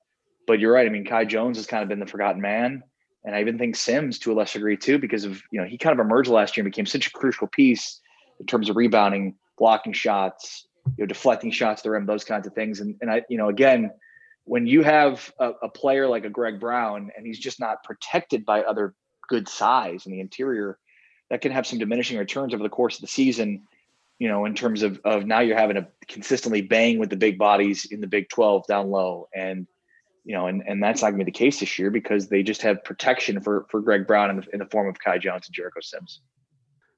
But 0.45 0.59
you're 0.59 0.73
right. 0.73 0.85
I 0.85 0.89
mean, 0.89 1.05
Kai 1.05 1.25
Jones 1.25 1.57
has 1.57 1.67
kind 1.67 1.83
of 1.83 1.89
been 1.89 1.99
the 1.99 2.05
forgotten 2.05 2.41
man. 2.41 2.83
And 3.23 3.35
I 3.35 3.41
even 3.41 3.57
think 3.57 3.75
Sims 3.75 4.19
to 4.19 4.31
a 4.31 4.35
lesser 4.35 4.59
degree 4.59 4.77
too, 4.77 4.97
because 4.97 5.25
of, 5.25 5.41
you 5.51 5.59
know, 5.59 5.67
he 5.67 5.77
kind 5.77 5.97
of 5.97 6.05
emerged 6.05 6.29
last 6.29 6.55
year 6.55 6.65
and 6.65 6.71
became 6.71 6.85
such 6.85 7.07
a 7.07 7.11
crucial 7.11 7.47
piece 7.47 7.99
in 8.39 8.45
terms 8.45 8.69
of 8.69 8.75
rebounding, 8.75 9.35
blocking 9.57 9.93
shots, 9.93 10.67
you 10.97 11.03
know, 11.03 11.05
deflecting 11.05 11.51
shots 11.51 11.81
to 11.81 11.87
the 11.87 11.91
rim, 11.91 12.05
those 12.05 12.23
kinds 12.23 12.47
of 12.47 12.53
things. 12.53 12.79
And 12.79 12.95
and 13.01 13.11
I, 13.11 13.23
you 13.29 13.37
know, 13.37 13.49
again, 13.49 13.91
when 14.45 14.65
you 14.65 14.81
have 14.81 15.31
a, 15.39 15.51
a, 15.63 15.69
player 15.69 16.07
like 16.07 16.23
a 16.23 16.29
Greg 16.29 16.57
Brown 16.57 17.11
and 17.17 17.25
he's 17.25 17.37
just 17.37 17.59
not 17.59 17.83
protected 17.83 18.45
by 18.45 18.61
other 18.61 18.95
good 19.27 19.47
size 19.47 20.05
in 20.05 20.11
the 20.11 20.19
interior, 20.19 20.77
that 21.29 21.41
can 21.41 21.51
have 21.51 21.67
some 21.67 21.79
diminishing 21.79 22.17
returns 22.17 22.53
over 22.53 22.63
the 22.63 22.69
course 22.69 22.95
of 22.95 23.01
the 23.01 23.07
season. 23.07 23.63
You 24.19 24.27
know, 24.29 24.45
in 24.45 24.55
terms 24.55 24.81
of 24.81 24.99
of 25.03 25.25
now 25.25 25.41
you're 25.41 25.57
having 25.57 25.75
to 25.75 25.87
consistently 26.07 26.61
bang 26.61 26.97
with 26.97 27.09
the 27.09 27.17
big 27.17 27.37
bodies 27.37 27.85
in 27.85 28.01
the 28.01 28.07
Big 28.07 28.29
12 28.29 28.65
down 28.67 28.89
low, 28.89 29.29
and 29.35 29.67
you 30.23 30.33
know, 30.33 30.47
and 30.47 30.63
and 30.67 30.81
that's 30.81 31.01
not 31.01 31.09
going 31.09 31.19
to 31.19 31.25
be 31.25 31.31
the 31.31 31.37
case 31.37 31.59
this 31.59 31.77
year 31.77 31.91
because 31.91 32.27
they 32.27 32.41
just 32.41 32.61
have 32.63 32.83
protection 32.83 33.41
for 33.41 33.67
for 33.69 33.81
Greg 33.81 34.07
Brown 34.07 34.31
in 34.31 34.37
the, 34.37 34.47
in 34.53 34.59
the 34.59 34.65
form 34.65 34.87
of 34.87 34.99
Kai 34.99 35.19
Jones 35.19 35.47
and 35.47 35.53
Jericho 35.53 35.81
Sims. 35.81 36.21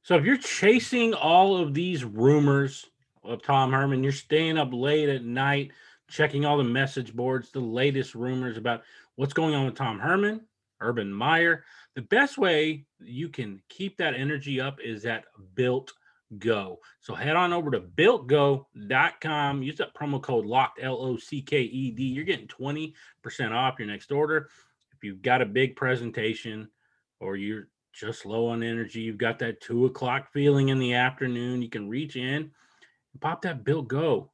So 0.03 0.15
if 0.15 0.23
you're 0.23 0.37
chasing 0.37 1.13
all 1.13 1.57
of 1.57 1.73
these 1.73 2.05
rumors 2.05 2.85
of 3.23 3.41
Tom 3.41 3.71
Herman. 3.71 4.03
You're 4.03 4.11
staying 4.11 4.57
up 4.57 4.69
late 4.71 5.09
at 5.09 5.23
night, 5.23 5.71
checking 6.09 6.45
all 6.45 6.57
the 6.57 6.63
message 6.63 7.15
boards, 7.15 7.51
the 7.51 7.59
latest 7.59 8.15
rumors 8.15 8.57
about 8.57 8.83
what's 9.15 9.33
going 9.33 9.55
on 9.55 9.65
with 9.65 9.75
Tom 9.75 9.99
Herman, 9.99 10.41
Urban 10.81 11.11
Meyer. 11.11 11.63
The 11.95 12.01
best 12.03 12.37
way 12.37 12.85
you 12.99 13.29
can 13.29 13.61
keep 13.69 13.97
that 13.97 14.13
energy 14.13 14.61
up 14.61 14.79
is 14.81 15.05
at 15.05 15.25
Built 15.55 15.91
Go. 16.37 16.79
So 16.99 17.15
head 17.15 17.35
on 17.35 17.53
over 17.53 17.71
to 17.71 17.79
builtgo.com. 17.79 19.63
Use 19.63 19.77
that 19.77 19.95
promo 19.95 20.21
code 20.21 20.45
locked 20.45 20.79
L 20.81 20.97
O 20.97 21.17
C 21.17 21.41
K 21.41 21.61
E 21.61 21.91
D. 21.91 22.03
You're 22.03 22.23
getting 22.23 22.47
20% 22.47 22.93
off 23.51 23.79
your 23.79 23.87
next 23.87 24.11
order. 24.11 24.49
If 24.95 25.03
you've 25.03 25.21
got 25.21 25.41
a 25.41 25.45
big 25.45 25.75
presentation 25.75 26.69
or 27.19 27.35
you're 27.35 27.67
just 27.93 28.25
low 28.25 28.47
on 28.47 28.61
energy, 28.61 29.01
you've 29.01 29.17
got 29.17 29.39
that 29.39 29.59
two 29.59 29.85
o'clock 29.85 30.31
feeling 30.31 30.69
in 30.69 30.77
the 30.77 30.93
afternoon, 30.93 31.61
you 31.61 31.69
can 31.69 31.89
reach 31.89 32.15
in 32.15 32.51
and 33.13 33.21
pop 33.21 33.41
that 33.41 33.63
Built 33.63 33.87
Go. 33.87 34.29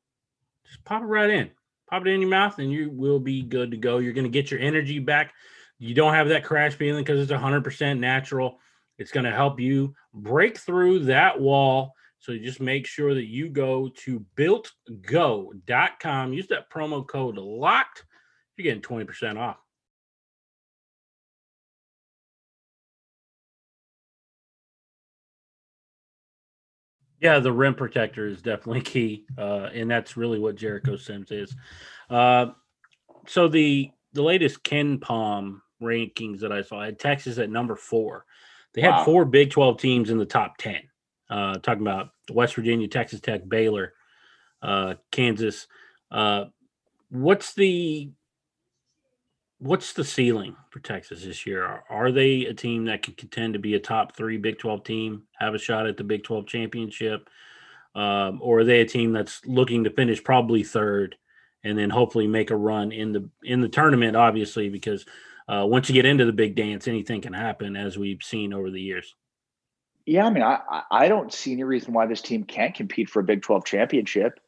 Just 0.68 0.84
pop 0.84 1.02
it 1.02 1.06
right 1.06 1.30
in. 1.30 1.52
Pop 1.89 2.06
it 2.06 2.10
in 2.10 2.22
your 2.22 2.30
mouth, 2.30 2.58
and 2.60 2.72
you 2.72 2.89
will 2.89 3.20
be 3.20 3.44
good 3.44 3.72
to 3.72 3.78
go. 3.78 4.00
You're 4.00 4.13
going 4.13 4.26
to 4.26 4.30
get 4.30 4.52
your 4.52 4.60
energy 4.60 5.00
back. 5.00 5.34
You 5.80 5.94
don't 5.94 6.14
have 6.14 6.30
that 6.30 6.44
crash 6.44 6.74
feeling 6.74 7.04
because 7.04 7.22
it's 7.22 7.32
100% 7.32 8.00
natural. 8.00 8.60
It's 8.98 9.12
going 9.12 9.26
to 9.26 9.32
help 9.32 9.60
you 9.60 9.94
break 10.14 10.58
through 10.58 11.06
that 11.06 11.40
wall. 11.40 11.94
So 12.20 12.38
just 12.38 12.62
make 12.62 12.88
sure 12.88 13.14
that 13.14 13.26
you 13.26 13.50
go 13.50 13.90
to 14.04 14.26
builtgo.com. 14.36 16.34
Use 16.34 16.48
that 16.48 16.70
promo 16.70 17.06
code 17.06 17.36
LOCKED. 17.38 18.04
You're 18.58 18.64
getting 18.74 18.82
20% 18.82 19.38
off. 19.38 19.58
Yeah, 27.20 27.40
the 27.40 27.52
rim 27.52 27.76
protector 27.76 28.28
is 28.28 28.42
definitely 28.42 28.82
key, 28.82 29.26
uh, 29.38 29.70
and 29.74 29.90
that's 29.90 30.18
really 30.18 30.38
what 30.38 30.56
Jericho 30.56 30.96
Sims 30.98 31.32
is. 31.32 31.56
Uh, 32.10 32.48
so 33.28 33.48
the 33.48 33.90
the 34.14 34.22
latest 34.22 34.64
KenPom 34.64 35.62
rankings 35.82 36.40
that 36.40 36.52
I 36.52 36.62
saw 36.62 36.82
I 36.82 36.86
had 36.86 37.00
Texas 37.00 37.38
at 37.38 37.50
number 37.50 37.76
four. 37.76 38.26
They 38.74 38.82
wow. 38.82 38.98
had 38.98 39.06
four 39.06 39.26
Big 39.26 39.52
Twelve 39.52 39.80
teams 39.80 40.10
in 40.10 40.18
the 40.18 40.26
top 40.26 40.58
ten. 40.58 40.82
Uh, 41.30 41.56
talking 41.56 41.82
about 41.82 42.10
West 42.32 42.56
Virginia, 42.56 42.88
Texas 42.88 43.20
Tech, 43.20 43.48
Baylor, 43.48 43.94
uh, 44.62 44.96
Kansas. 45.12 45.68
Uh, 46.12 46.46
what's 47.10 47.54
the 47.54 48.12
what's 49.60 49.94
the 49.94 50.04
ceiling 50.04 50.56
for 50.70 50.80
Texas 50.80 51.24
this 51.24 51.46
year? 51.46 51.64
Are, 51.64 51.84
are, 51.90 52.12
they 52.12 52.46
a 52.46 52.54
team 52.54 52.86
that 52.86 53.04
can 53.04 53.14
contend 53.16 53.54
to 53.54 53.60
be 53.60 53.76
a 53.76 53.80
top 53.80 54.16
three 54.16 54.38
Big 54.38 54.60
12 54.60 54.84
team, 54.84 55.24
have 55.40 55.56
a 55.56 55.60
shot 55.60 55.88
at 55.88 55.98
the 55.98 56.04
Big 56.04 56.24
12 56.24 56.46
championship? 56.46 57.30
Um, 57.96 58.40
or 58.42 58.60
are 58.60 58.64
they 58.66 58.82
a 58.82 58.86
team 58.86 59.14
that's 59.14 59.46
looking 59.46 59.86
to 59.86 59.90
finish 59.90 60.22
probably 60.22 60.64
third 60.64 61.16
and 61.64 61.78
then 61.78 61.90
hopefully 61.90 62.28
make 62.28 62.52
a 62.52 62.56
run 62.56 62.92
in 62.92 63.14
the 63.14 63.30
in 63.44 63.62
the 63.62 63.70
tournament, 63.70 64.16
obviously, 64.16 64.70
because 64.70 65.06
uh, 65.47 65.65
once 65.67 65.89
you 65.89 65.93
get 65.93 66.05
into 66.05 66.25
the 66.25 66.34
big 66.34 66.55
dance, 66.55 66.88
anything 66.88 67.21
can 67.21 67.34
happen, 67.34 67.75
as 67.75 67.97
we've 67.97 68.23
seen 68.23 68.53
over 68.53 68.71
the 68.71 68.81
years. 68.81 69.13
Yeah, 70.05 70.25
I 70.25 70.29
mean, 70.29 70.43
I 70.43 70.84
I 70.91 71.08
don't 71.08 71.34
see 71.34 71.53
any 71.53 71.63
reason 71.63 71.93
why 71.93 72.05
this 72.05 72.21
team 72.21 72.43
can't 72.43 72.75
compete 72.75 73.10
for 73.10 73.19
a 73.19 73.23
Big 73.23 73.41
Twelve 73.41 73.65
championship. 73.65 74.39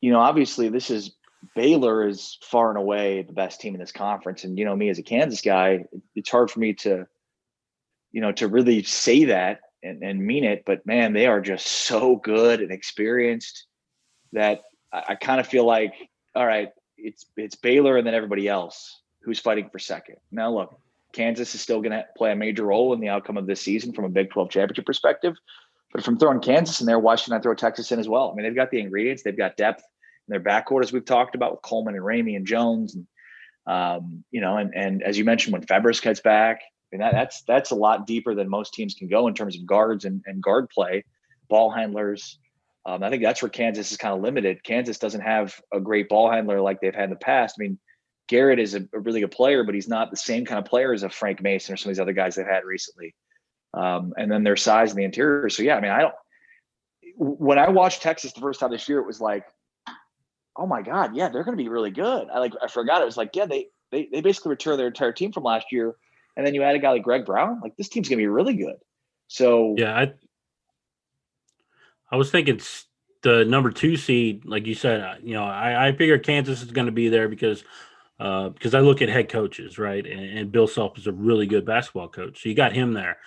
You 0.00 0.12
know, 0.12 0.20
obviously, 0.20 0.68
this 0.68 0.90
is 0.90 1.14
Baylor 1.54 2.06
is 2.06 2.38
far 2.42 2.68
and 2.70 2.78
away 2.78 3.22
the 3.22 3.32
best 3.32 3.60
team 3.60 3.74
in 3.74 3.80
this 3.80 3.92
conference, 3.92 4.44
and 4.44 4.58
you 4.58 4.64
know 4.64 4.76
me 4.76 4.88
as 4.88 4.98
a 4.98 5.02
Kansas 5.02 5.40
guy, 5.40 5.84
it's 6.14 6.30
hard 6.30 6.50
for 6.50 6.60
me 6.60 6.74
to, 6.74 7.06
you 8.12 8.20
know, 8.20 8.32
to 8.32 8.48
really 8.48 8.82
say 8.82 9.24
that 9.24 9.60
and, 9.82 10.02
and 10.02 10.24
mean 10.24 10.44
it. 10.44 10.64
But 10.66 10.86
man, 10.86 11.12
they 11.12 11.26
are 11.26 11.40
just 11.40 11.66
so 11.66 12.16
good 12.16 12.60
and 12.60 12.70
experienced 12.70 13.66
that 14.32 14.60
I, 14.92 15.04
I 15.10 15.14
kind 15.14 15.40
of 15.40 15.46
feel 15.46 15.64
like, 15.64 15.94
all 16.34 16.46
right, 16.46 16.70
it's 16.98 17.24
it's 17.36 17.56
Baylor 17.56 17.96
and 17.96 18.06
then 18.06 18.14
everybody 18.14 18.48
else 18.48 19.00
who's 19.24 19.40
fighting 19.40 19.68
for 19.70 19.78
second. 19.78 20.16
Now 20.30 20.52
look, 20.52 20.78
Kansas 21.12 21.54
is 21.54 21.60
still 21.60 21.80
going 21.80 21.92
to 21.92 22.04
play 22.16 22.32
a 22.32 22.36
major 22.36 22.64
role 22.64 22.92
in 22.92 23.00
the 23.00 23.08
outcome 23.08 23.36
of 23.36 23.46
this 23.46 23.60
season 23.60 23.92
from 23.92 24.04
a 24.04 24.08
Big 24.08 24.30
12 24.30 24.50
championship 24.50 24.86
perspective. 24.86 25.34
But 25.92 26.06
I'm 26.06 26.18
throwing 26.18 26.40
Kansas 26.40 26.80
in 26.80 26.86
there, 26.86 26.98
why 26.98 27.14
shouldn't 27.14 27.40
I 27.40 27.42
throw 27.42 27.54
Texas 27.54 27.92
in 27.92 28.00
as 28.00 28.08
well? 28.08 28.30
I 28.30 28.34
mean, 28.34 28.44
they've 28.44 28.54
got 28.54 28.70
the 28.70 28.80
ingredients, 28.80 29.22
they've 29.22 29.36
got 29.36 29.56
depth 29.56 29.84
in 30.28 30.32
their 30.32 30.40
backcourt, 30.40 30.82
as 30.82 30.92
we've 30.92 31.04
talked 31.04 31.34
about 31.34 31.52
with 31.52 31.62
Coleman 31.62 31.94
and 31.94 32.04
Ramey 32.04 32.36
and 32.36 32.46
Jones, 32.46 32.96
and 32.96 33.06
um, 33.66 34.24
you 34.30 34.40
know, 34.40 34.58
and 34.58 34.74
and 34.74 35.02
as 35.02 35.16
you 35.16 35.24
mentioned, 35.24 35.52
when 35.52 35.62
Febres 35.62 36.02
gets 36.02 36.20
back, 36.20 36.60
I 36.60 36.96
mean 36.96 37.00
that, 37.00 37.12
that's 37.12 37.42
that's 37.44 37.70
a 37.70 37.76
lot 37.76 38.06
deeper 38.06 38.34
than 38.34 38.48
most 38.48 38.74
teams 38.74 38.94
can 38.94 39.08
go 39.08 39.26
in 39.26 39.34
terms 39.34 39.56
of 39.56 39.66
guards 39.66 40.04
and, 40.04 40.22
and 40.26 40.42
guard 40.42 40.68
play, 40.68 41.04
ball 41.48 41.70
handlers. 41.70 42.38
Um, 42.86 43.02
I 43.02 43.08
think 43.08 43.22
that's 43.22 43.40
where 43.40 43.48
Kansas 43.48 43.90
is 43.90 43.96
kind 43.96 44.14
of 44.14 44.20
limited. 44.20 44.62
Kansas 44.62 44.98
doesn't 44.98 45.22
have 45.22 45.58
a 45.72 45.80
great 45.80 46.08
ball 46.10 46.30
handler 46.30 46.60
like 46.60 46.80
they've 46.80 46.94
had 46.94 47.04
in 47.04 47.10
the 47.10 47.16
past. 47.16 47.56
I 47.58 47.62
mean, 47.62 47.78
Garrett 48.28 48.58
is 48.58 48.74
a, 48.74 48.86
a, 48.92 49.00
really 49.00 49.20
good 49.20 49.30
player, 49.30 49.64
but 49.64 49.74
he's 49.74 49.88
not 49.88 50.10
the 50.10 50.16
same 50.16 50.44
kind 50.44 50.58
of 50.58 50.64
player 50.64 50.92
as 50.92 51.02
a 51.02 51.10
Frank 51.10 51.42
Mason 51.42 51.74
or 51.74 51.76
some 51.76 51.90
of 51.90 51.96
these 51.96 52.00
other 52.00 52.12
guys 52.12 52.34
they've 52.34 52.46
had 52.46 52.64
recently. 52.64 53.14
Um, 53.74 54.14
and 54.16 54.30
then 54.30 54.44
their 54.44 54.56
size 54.56 54.90
in 54.90 54.96
the 54.96 55.04
interior. 55.04 55.48
So 55.50 55.62
yeah, 55.62 55.76
I 55.76 55.80
mean, 55.80 55.90
I 55.90 56.00
don't. 56.00 56.14
When 57.16 57.58
I 57.58 57.68
watched 57.68 58.02
Texas 58.02 58.32
the 58.32 58.40
first 58.40 58.60
time 58.60 58.70
this 58.70 58.88
year, 58.88 58.98
it 58.98 59.06
was 59.06 59.20
like, 59.20 59.44
oh 60.56 60.66
my 60.66 60.82
god, 60.82 61.16
yeah, 61.16 61.28
they're 61.28 61.44
going 61.44 61.56
to 61.56 61.62
be 61.62 61.68
really 61.68 61.90
good. 61.90 62.28
I 62.32 62.38
like 62.38 62.54
I 62.62 62.68
forgot 62.68 63.02
it 63.02 63.04
was 63.04 63.16
like 63.16 63.34
yeah, 63.34 63.46
they 63.46 63.66
they 63.90 64.08
they 64.12 64.20
basically 64.20 64.50
returned 64.50 64.78
their 64.78 64.86
entire 64.86 65.12
team 65.12 65.32
from 65.32 65.42
last 65.42 65.66
year, 65.70 65.94
and 66.36 66.46
then 66.46 66.54
you 66.54 66.62
add 66.62 66.74
a 66.74 66.78
guy 66.78 66.92
like 66.92 67.02
Greg 67.02 67.24
Brown, 67.24 67.60
like 67.62 67.76
this 67.76 67.88
team's 67.88 68.08
going 68.08 68.18
to 68.18 68.22
be 68.22 68.28
really 68.28 68.54
good. 68.54 68.76
So 69.28 69.74
yeah, 69.76 69.96
I 69.96 70.12
I 72.10 72.16
was 72.16 72.30
thinking 72.30 72.60
the 73.22 73.44
number 73.44 73.70
two 73.70 73.96
seed, 73.96 74.44
like 74.44 74.66
you 74.66 74.74
said, 74.74 75.00
uh, 75.00 75.14
you 75.22 75.34
know, 75.34 75.44
I, 75.44 75.88
I 75.88 75.92
figure 75.92 76.18
Kansas 76.18 76.62
is 76.62 76.70
going 76.70 76.86
to 76.86 76.92
be 76.92 77.08
there 77.08 77.28
because 77.28 77.64
uh, 78.20 78.50
because 78.50 78.74
I 78.74 78.80
look 78.80 79.02
at 79.02 79.08
head 79.08 79.28
coaches, 79.28 79.78
right? 79.78 80.04
And, 80.06 80.38
and, 80.38 80.52
Bill 80.52 80.68
Self 80.68 80.96
is 80.98 81.06
a 81.06 81.12
really 81.12 81.46
good 81.46 81.64
basketball 81.64 82.08
coach. 82.08 82.42
So 82.42 82.48
you 82.48 82.54
got 82.54 82.72
him 82.72 82.92
there. 82.92 83.18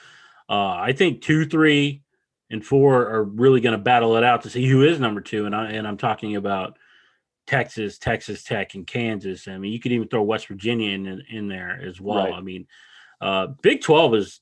Uh, 0.50 0.76
I 0.76 0.94
think 0.94 1.22
two, 1.22 1.46
three, 1.46 2.04
and 2.50 2.66
four 2.66 3.10
are 3.10 3.24
really 3.24 3.60
going 3.60 3.78
to 3.78 3.84
battle 3.84 4.16
it 4.16 4.24
out 4.24 4.44
to 4.44 4.50
see 4.50 4.66
who 4.66 4.84
is 4.84 5.00
number 5.00 5.20
two. 5.20 5.46
And 5.46 5.54
I 5.54 5.72
and 5.72 5.86
I'm 5.86 5.98
talking 5.98 6.38
about 6.38 6.78
Texas, 7.46 7.98
Texas 7.98 8.44
Tech, 8.44 8.76
and 8.76 8.88
Kansas. 8.88 9.48
I 9.48 9.58
mean, 9.58 9.74
you 9.74 9.80
could 9.80 9.92
even 9.92 10.08
throw 10.08 10.24
West 10.24 10.48
Virginia 10.48 10.92
in 10.92 11.22
in 11.30 11.48
there 11.50 11.82
as 11.84 12.00
well. 12.00 12.26
Right. 12.26 12.34
I 12.34 12.42
mean, 12.42 12.68
uh, 13.20 13.48
Big 13.62 13.82
Twelve 13.82 14.16
is. 14.16 14.40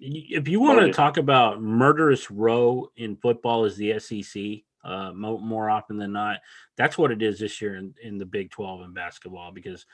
If 0.00 0.46
you 0.46 0.60
want 0.60 0.78
to 0.78 0.92
talk 0.92 1.16
about 1.16 1.60
murderous 1.60 2.30
row 2.30 2.88
in 2.96 3.16
football, 3.16 3.64
is 3.64 3.76
the 3.76 3.98
SEC 3.98 4.62
uh, 4.84 5.12
mo- 5.14 5.38
more 5.38 5.70
often 5.70 5.96
than 5.96 6.12
not. 6.12 6.38
That's 6.76 6.98
what 6.98 7.10
it 7.10 7.22
is 7.22 7.38
this 7.38 7.60
year 7.60 7.76
in, 7.76 7.94
in 8.02 8.18
the 8.18 8.26
Big 8.26 8.50
12 8.50 8.82
in 8.82 8.92
basketball 8.92 9.52
because 9.52 9.86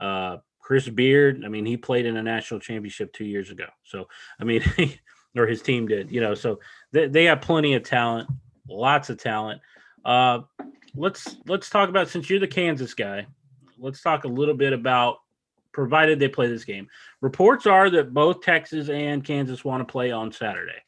uh, 0.00 0.38
Chris 0.60 0.88
Beard, 0.88 1.42
I 1.44 1.48
mean, 1.48 1.66
he 1.66 1.76
played 1.76 2.06
in 2.06 2.16
a 2.16 2.22
national 2.22 2.60
championship 2.60 3.12
two 3.12 3.24
years 3.24 3.50
ago. 3.50 3.66
So, 3.84 4.08
I 4.40 4.44
mean, 4.44 4.62
or 5.36 5.46
his 5.46 5.62
team 5.62 5.86
did, 5.86 6.10
you 6.10 6.20
know, 6.20 6.34
so 6.34 6.60
they, 6.92 7.06
they 7.06 7.24
have 7.24 7.40
plenty 7.40 7.74
of 7.74 7.82
talent, 7.82 8.28
lots 8.68 9.10
of 9.10 9.18
talent. 9.18 9.60
Uh, 10.04 10.40
let's 10.94 11.36
let's 11.46 11.68
talk 11.68 11.88
about 11.88 12.08
since 12.08 12.30
you're 12.30 12.40
the 12.40 12.48
Kansas 12.48 12.94
guy, 12.94 13.26
let's 13.78 14.02
talk 14.02 14.24
a 14.24 14.28
little 14.28 14.54
bit 14.54 14.72
about 14.72 15.18
provided 15.72 16.18
they 16.18 16.28
play 16.28 16.48
this 16.48 16.64
game. 16.64 16.88
Reports 17.20 17.66
are 17.66 17.90
that 17.90 18.12
both 18.12 18.42
Texas 18.42 18.88
and 18.88 19.24
Kansas 19.24 19.64
want 19.64 19.86
to 19.86 19.90
play 19.90 20.10
on 20.10 20.32
Saturday. 20.32 20.82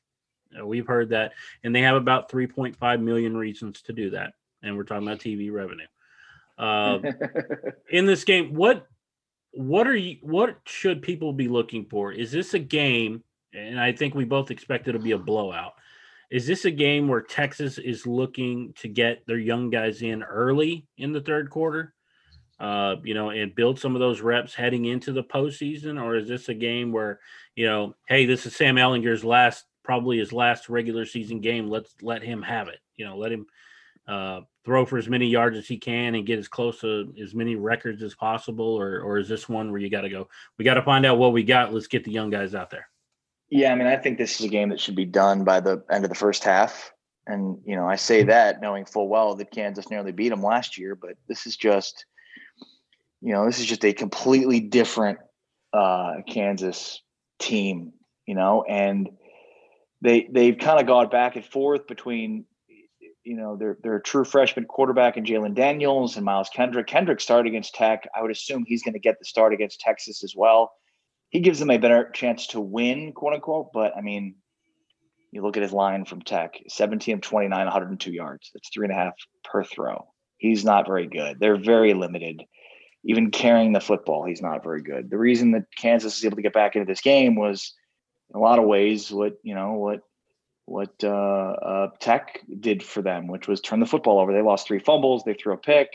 Uh, 0.58 0.66
we've 0.66 0.86
heard 0.86 1.10
that, 1.10 1.32
and 1.64 1.74
they 1.74 1.82
have 1.82 1.96
about 1.96 2.30
3.5 2.30 3.00
million 3.00 3.36
reasons 3.36 3.82
to 3.82 3.92
do 3.92 4.10
that. 4.10 4.34
And 4.62 4.76
we're 4.76 4.84
talking 4.84 5.06
about 5.06 5.18
TV 5.18 5.52
revenue. 5.52 5.86
Uh, 6.58 6.98
in 7.90 8.06
this 8.06 8.24
game, 8.24 8.54
what 8.54 8.86
what 9.52 9.86
are 9.86 9.96
you? 9.96 10.16
What 10.22 10.56
should 10.64 11.02
people 11.02 11.32
be 11.32 11.48
looking 11.48 11.86
for? 11.86 12.12
Is 12.12 12.30
this 12.30 12.54
a 12.54 12.58
game? 12.58 13.22
And 13.54 13.78
I 13.78 13.92
think 13.92 14.14
we 14.14 14.24
both 14.24 14.50
expect 14.50 14.88
it 14.88 14.92
to 14.92 14.98
be 14.98 15.12
a 15.12 15.18
blowout. 15.18 15.74
Is 16.30 16.46
this 16.46 16.64
a 16.64 16.70
game 16.70 17.08
where 17.08 17.20
Texas 17.20 17.76
is 17.76 18.06
looking 18.06 18.72
to 18.78 18.88
get 18.88 19.26
their 19.26 19.38
young 19.38 19.68
guys 19.68 20.00
in 20.00 20.22
early 20.22 20.86
in 20.96 21.12
the 21.12 21.20
third 21.20 21.50
quarter? 21.50 21.92
Uh, 22.58 22.96
you 23.02 23.12
know, 23.12 23.30
and 23.30 23.54
build 23.54 23.78
some 23.78 23.94
of 23.94 24.00
those 24.00 24.20
reps 24.20 24.54
heading 24.54 24.84
into 24.84 25.12
the 25.12 25.24
postseason, 25.24 26.00
or 26.00 26.16
is 26.16 26.28
this 26.28 26.48
a 26.48 26.54
game 26.54 26.92
where, 26.92 27.18
you 27.56 27.66
know, 27.66 27.94
hey, 28.06 28.24
this 28.24 28.46
is 28.46 28.54
Sam 28.54 28.76
Ehlinger's 28.76 29.24
last 29.24 29.64
probably 29.84 30.18
his 30.18 30.32
last 30.32 30.68
regular 30.68 31.04
season 31.04 31.40
game. 31.40 31.68
Let's 31.68 31.94
let 32.02 32.22
him 32.22 32.42
have 32.42 32.68
it. 32.68 32.78
You 32.96 33.04
know, 33.04 33.16
let 33.16 33.32
him 33.32 33.46
uh, 34.06 34.40
throw 34.64 34.84
for 34.84 34.98
as 34.98 35.08
many 35.08 35.26
yards 35.26 35.56
as 35.56 35.66
he 35.66 35.78
can 35.78 36.14
and 36.14 36.26
get 36.26 36.38
as 36.38 36.48
close 36.48 36.80
to 36.80 37.12
as 37.22 37.34
many 37.34 37.56
records 37.56 38.02
as 38.02 38.14
possible. 38.14 38.74
Or, 38.74 39.00
or 39.00 39.18
is 39.18 39.28
this 39.28 39.48
one 39.48 39.70
where 39.70 39.80
you 39.80 39.90
got 39.90 40.02
to 40.02 40.08
go? 40.08 40.28
We 40.58 40.64
got 40.64 40.74
to 40.74 40.82
find 40.82 41.06
out 41.06 41.18
what 41.18 41.32
we 41.32 41.42
got. 41.42 41.72
Let's 41.72 41.86
get 41.86 42.04
the 42.04 42.12
young 42.12 42.30
guys 42.30 42.54
out 42.54 42.70
there. 42.70 42.88
Yeah, 43.50 43.72
I 43.72 43.74
mean, 43.74 43.86
I 43.86 43.96
think 43.96 44.16
this 44.16 44.40
is 44.40 44.46
a 44.46 44.48
game 44.48 44.70
that 44.70 44.80
should 44.80 44.96
be 44.96 45.04
done 45.04 45.44
by 45.44 45.60
the 45.60 45.84
end 45.90 46.04
of 46.04 46.08
the 46.08 46.16
first 46.16 46.42
half. 46.42 46.92
And 47.26 47.58
you 47.64 47.76
know, 47.76 47.86
I 47.86 47.96
say 47.96 48.22
that 48.24 48.60
knowing 48.60 48.84
full 48.84 49.08
well 49.08 49.34
that 49.34 49.50
Kansas 49.50 49.90
nearly 49.90 50.10
beat 50.10 50.30
them 50.30 50.42
last 50.42 50.78
year, 50.78 50.96
but 50.96 51.16
this 51.28 51.46
is 51.46 51.56
just, 51.56 52.06
you 53.20 53.32
know, 53.32 53.44
this 53.46 53.60
is 53.60 53.66
just 53.66 53.84
a 53.84 53.92
completely 53.92 54.58
different 54.58 55.18
uh, 55.72 56.14
Kansas 56.26 57.00
team, 57.38 57.92
you 58.26 58.34
know, 58.34 58.64
and 58.68 59.10
they 60.02 60.28
they've 60.30 60.58
kind 60.58 60.80
of 60.80 60.86
gone 60.86 61.08
back 61.08 61.36
and 61.36 61.44
forth 61.44 61.86
between 61.86 62.44
you 63.24 63.36
know 63.36 63.56
their 63.56 63.78
their 63.82 64.00
true 64.00 64.24
freshman 64.24 64.66
quarterback 64.66 65.16
and 65.16 65.26
Jalon 65.26 65.54
Daniels 65.54 66.16
and 66.16 66.24
Miles 66.24 66.50
Kendrick. 66.50 66.88
Kendrick 66.88 67.20
started 67.20 67.48
against 67.48 67.74
Tech. 67.74 68.06
I 68.14 68.20
would 68.20 68.32
assume 68.32 68.64
he's 68.66 68.82
going 68.82 68.94
to 68.94 69.00
get 69.00 69.18
the 69.18 69.24
start 69.24 69.54
against 69.54 69.80
Texas 69.80 70.22
as 70.24 70.34
well. 70.36 70.72
He 71.30 71.40
gives 71.40 71.58
them 71.60 71.70
a 71.70 71.78
better 71.78 72.10
chance 72.12 72.48
to 72.48 72.60
win, 72.60 73.12
quote 73.12 73.34
unquote. 73.34 73.72
But 73.72 73.96
I 73.96 74.00
mean, 74.00 74.34
you 75.30 75.40
look 75.40 75.56
at 75.56 75.62
his 75.62 75.72
line 75.72 76.04
from 76.04 76.20
Tech: 76.22 76.60
17 76.68 77.14
of 77.14 77.20
29, 77.20 77.64
102 77.64 78.12
yards. 78.12 78.50
That's 78.52 78.68
three 78.70 78.86
and 78.86 78.92
a 78.92 78.96
half 78.96 79.14
per 79.44 79.62
throw. 79.62 80.08
He's 80.38 80.64
not 80.64 80.86
very 80.86 81.06
good. 81.06 81.38
They're 81.38 81.56
very 81.56 81.94
limited. 81.94 82.42
Even 83.04 83.30
carrying 83.30 83.72
the 83.72 83.80
football, 83.80 84.24
he's 84.24 84.42
not 84.42 84.64
very 84.64 84.82
good. 84.82 85.10
The 85.10 85.18
reason 85.18 85.52
that 85.52 85.64
Kansas 85.76 86.18
is 86.18 86.24
able 86.24 86.36
to 86.36 86.42
get 86.42 86.52
back 86.52 86.74
into 86.74 86.86
this 86.86 87.00
game 87.00 87.36
was 87.36 87.72
in 88.32 88.38
a 88.38 88.42
lot 88.42 88.58
of 88.58 88.64
ways 88.64 89.10
what 89.10 89.38
you 89.42 89.54
know 89.54 89.74
what 89.74 90.02
what 90.66 90.92
uh, 91.02 91.08
uh, 91.08 91.88
Tech 91.98 92.40
did 92.60 92.82
for 92.82 93.02
them, 93.02 93.26
which 93.26 93.48
was 93.48 93.60
turn 93.60 93.80
the 93.80 93.86
football 93.86 94.20
over. 94.20 94.32
They 94.32 94.42
lost 94.42 94.66
three 94.66 94.78
fumbles, 94.78 95.24
they 95.24 95.34
threw 95.34 95.54
a 95.54 95.58
pick. 95.58 95.88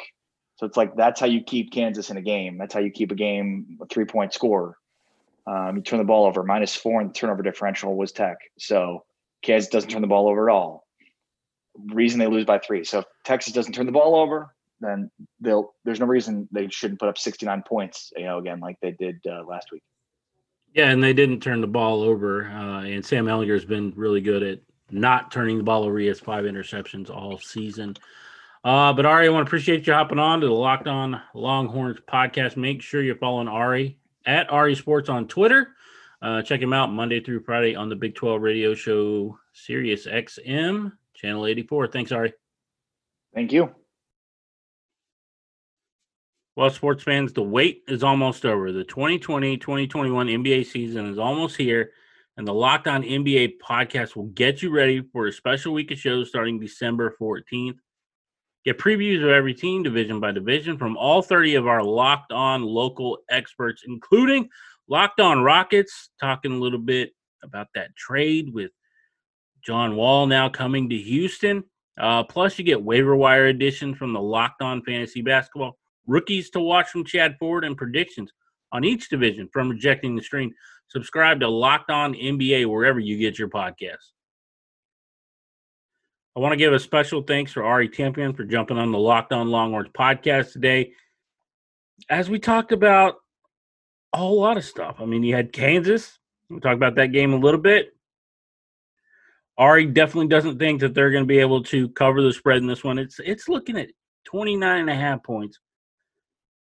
So 0.58 0.66
it's 0.66 0.78
like 0.78 0.96
that's 0.96 1.20
how 1.20 1.28
you 1.28 1.44
keep 1.44 1.72
Kansas 1.72 2.10
in 2.10 2.18
a 2.18 2.22
game. 2.22 2.58
That's 2.58 2.74
how 2.74 2.80
you 2.80 2.92
keep 2.92 3.12
a 3.12 3.16
game 3.16 3.78
a 3.82 3.86
three 3.86 4.06
point 4.06 4.34
score. 4.34 4.78
Um, 5.46 5.78
you 5.78 5.82
turn 5.82 6.00
the 6.00 6.06
ball 6.06 6.26
over. 6.26 6.44
Minus 6.44 6.76
four 6.76 7.00
in 7.02 7.08
the 7.08 7.14
turnover 7.14 7.44
differential 7.44 7.96
was 7.96 8.12
Tech. 8.12 8.38
So 8.58 9.06
Kansas 9.44 9.70
doesn't 9.70 9.90
turn 9.90 10.02
the 10.02 10.08
ball 10.08 10.28
over 10.28 10.50
at 10.50 10.54
all. 10.54 10.86
Reason 11.94 12.20
they 12.20 12.28
lose 12.28 12.46
by 12.46 12.58
three. 12.60 12.84
So 12.84 13.00
if 13.00 13.06
Texas 13.24 13.54
doesn't 13.54 13.74
turn 13.74 13.86
the 13.86 13.92
ball 13.92 14.16
over, 14.16 14.54
then 14.82 15.12
they'll. 15.40 15.74
There's 15.86 16.00
no 16.00 16.08
reason 16.08 16.50
they 16.52 16.68
shouldn't 16.70 17.00
put 17.00 17.10
up 17.10 17.18
69 17.18 17.64
points. 17.68 18.12
You 18.18 18.26
know, 18.26 18.40
again 18.40 18.60
like 18.60 18.78
they 18.82 18.92
did 18.92 19.22
uh, 19.30 19.44
last 19.46 19.72
week. 19.72 19.84
Yeah, 20.78 20.92
and 20.92 21.04
they 21.04 21.14
didn't 21.14 21.40
turn 21.40 21.60
the 21.60 21.68
ball 21.68 22.04
over. 22.04 22.46
Uh, 22.46 22.84
and 22.84 23.04
Sam 23.04 23.26
Ehlinger 23.26 23.54
has 23.54 23.66
been 23.66 23.92
really 23.96 24.22
good 24.22 24.44
at 24.44 24.60
not 24.92 25.32
turning 25.32 25.58
the 25.58 25.64
ball 25.64 25.84
over. 25.84 25.98
He 25.98 26.06
has 26.06 26.20
five 26.20 26.46
interceptions 26.46 27.10
all 27.10 27.40
season. 27.40 27.98
Uh, 28.64 28.94
but 28.94 29.04
Ari, 29.04 29.26
I 29.26 29.30
want 29.30 29.44
to 29.44 29.50
appreciate 29.50 29.88
you 29.88 29.94
hopping 29.94 30.20
on 30.20 30.40
to 30.40 30.46
the 30.46 30.54
Locked 30.54 30.88
On 30.88 31.20
Longhorns 31.34 31.98
podcast. 32.08 32.58
Make 32.58 32.84
sure 32.84 33.02
you're 33.02 33.16
following 33.16 33.48
Ari 33.48 33.98
at 34.28 34.52
Ari 34.52 34.76
Sports 34.76 35.10
on 35.10 35.28
Twitter. 35.28 35.70
Uh, 36.22 36.44
check 36.44 36.62
him 36.62 36.74
out 36.74 36.92
Monday 36.92 37.22
through 37.22 37.40
Friday 37.40 37.76
on 37.76 37.90
the 37.90 37.96
Big 37.96 38.14
12 38.14 38.40
radio 38.40 38.76
show, 38.76 39.40
Sirius 39.54 40.06
XM, 40.06 40.92
channel 41.16 41.48
84. 41.48 41.88
Thanks, 41.88 42.12
Ari. 42.12 42.34
Thank 43.34 43.52
you. 43.52 43.74
Well, 46.58 46.72
sports 46.72 47.04
fans, 47.04 47.34
the 47.34 47.44
wait 47.44 47.84
is 47.88 48.02
almost 48.02 48.44
over. 48.44 48.72
The 48.72 48.84
2020 48.84 49.58
2021 49.58 50.26
NBA 50.26 50.66
season 50.66 51.06
is 51.06 51.20
almost 51.20 51.56
here, 51.56 51.92
and 52.36 52.48
the 52.48 52.54
Locked 52.54 52.88
On 52.88 53.04
NBA 53.04 53.60
podcast 53.64 54.16
will 54.16 54.30
get 54.30 54.64
you 54.64 54.72
ready 54.72 55.04
for 55.14 55.28
a 55.28 55.32
special 55.32 55.72
week 55.72 55.92
of 55.92 56.00
shows 56.00 56.30
starting 56.30 56.60
December 56.60 57.16
14th. 57.22 57.76
Get 58.66 58.80
previews 58.80 59.24
of 59.24 59.30
every 59.30 59.54
team, 59.54 59.84
division 59.84 60.20
by 60.20 60.32
division, 60.32 60.80
from 60.80 60.98
all 60.98 61.22
30 61.22 61.54
of 61.54 61.68
our 61.68 61.84
locked 61.84 62.32
on 62.32 62.64
local 62.64 63.20
experts, 63.30 63.84
including 63.88 64.50
Locked 64.88 65.20
On 65.20 65.44
Rockets, 65.44 66.10
talking 66.20 66.54
a 66.54 66.60
little 66.60 66.80
bit 66.80 67.12
about 67.44 67.68
that 67.76 67.96
trade 67.96 68.52
with 68.52 68.72
John 69.64 69.96
Wall 69.96 70.26
now 70.26 70.50
coming 70.50 70.90
to 70.90 70.98
Houston. 70.98 71.66
Uh, 72.00 72.24
plus, 72.24 72.58
you 72.58 72.66
get 72.66 72.82
waiver 72.82 73.16
wire 73.16 73.46
edition 73.46 73.94
from 73.94 74.12
the 74.12 74.20
Locked 74.20 74.64
On 74.64 74.82
Fantasy 74.82 75.22
Basketball, 75.22 75.78
rookies 76.08 76.50
to 76.52 76.60
watch 76.60 76.90
from 76.90 77.06
Chad 77.06 77.36
Ford, 77.40 77.64
and 77.64 77.78
predictions 77.78 78.32
on 78.72 78.84
each 78.84 79.10
division 79.10 79.50
from 79.54 79.70
Rejecting 79.70 80.16
the 80.16 80.24
Stream. 80.24 80.54
Subscribe 80.88 81.40
to 81.42 81.48
Locked 81.48 81.92
On 81.92 82.14
NBA 82.14 82.66
wherever 82.66 83.00
you 83.00 83.18
get 83.18 83.38
your 83.38 83.50
podcasts. 83.50 84.12
I 86.36 86.40
want 86.40 86.54
to 86.54 86.58
give 86.58 86.74
a 86.74 86.80
special 86.80 87.22
thanks 87.22 87.52
for 87.52 87.64
Ari 87.64 87.90
Temkin 87.90 88.36
for 88.36 88.44
jumping 88.44 88.78
on 88.78 88.92
the 88.92 89.00
Locked 89.00 89.34
On 89.34 89.50
Longhorns 89.50 89.90
podcast 89.90 90.54
today. 90.54 90.94
As 92.10 92.30
we 92.30 92.40
talked 92.40 92.72
about 92.72 93.16
a 94.14 94.18
whole 94.18 94.40
lot 94.40 94.58
of 94.58 94.66
stuff. 94.66 94.98
I 95.00 95.06
mean, 95.06 95.24
you 95.24 95.36
had 95.36 95.52
Kansas. 95.52 96.18
We'll 96.50 96.60
talk 96.60 96.76
about 96.76 96.96
that 96.96 97.12
game 97.12 97.34
a 97.34 97.38
little 97.38 97.60
bit. 97.60 97.94
Ari 99.58 99.88
definitely 99.88 100.28
doesn't 100.28 100.60
think 100.60 100.82
that 100.82 100.94
they're 100.94 101.12
going 101.12 101.24
to 101.24 101.28
be 101.28 101.40
able 101.40 101.64
to 101.64 101.90
cover 101.90 102.22
the 102.22 102.32
spread 102.32 102.58
in 102.58 102.68
this 102.68 102.84
one. 102.84 103.00
It's 103.00 103.20
it's 103.20 103.50
looking 103.50 103.78
at 103.78 103.90
29 104.26 104.80
and 104.80 104.90
a 104.90 104.96
half 104.96 105.24
points. 105.24 105.60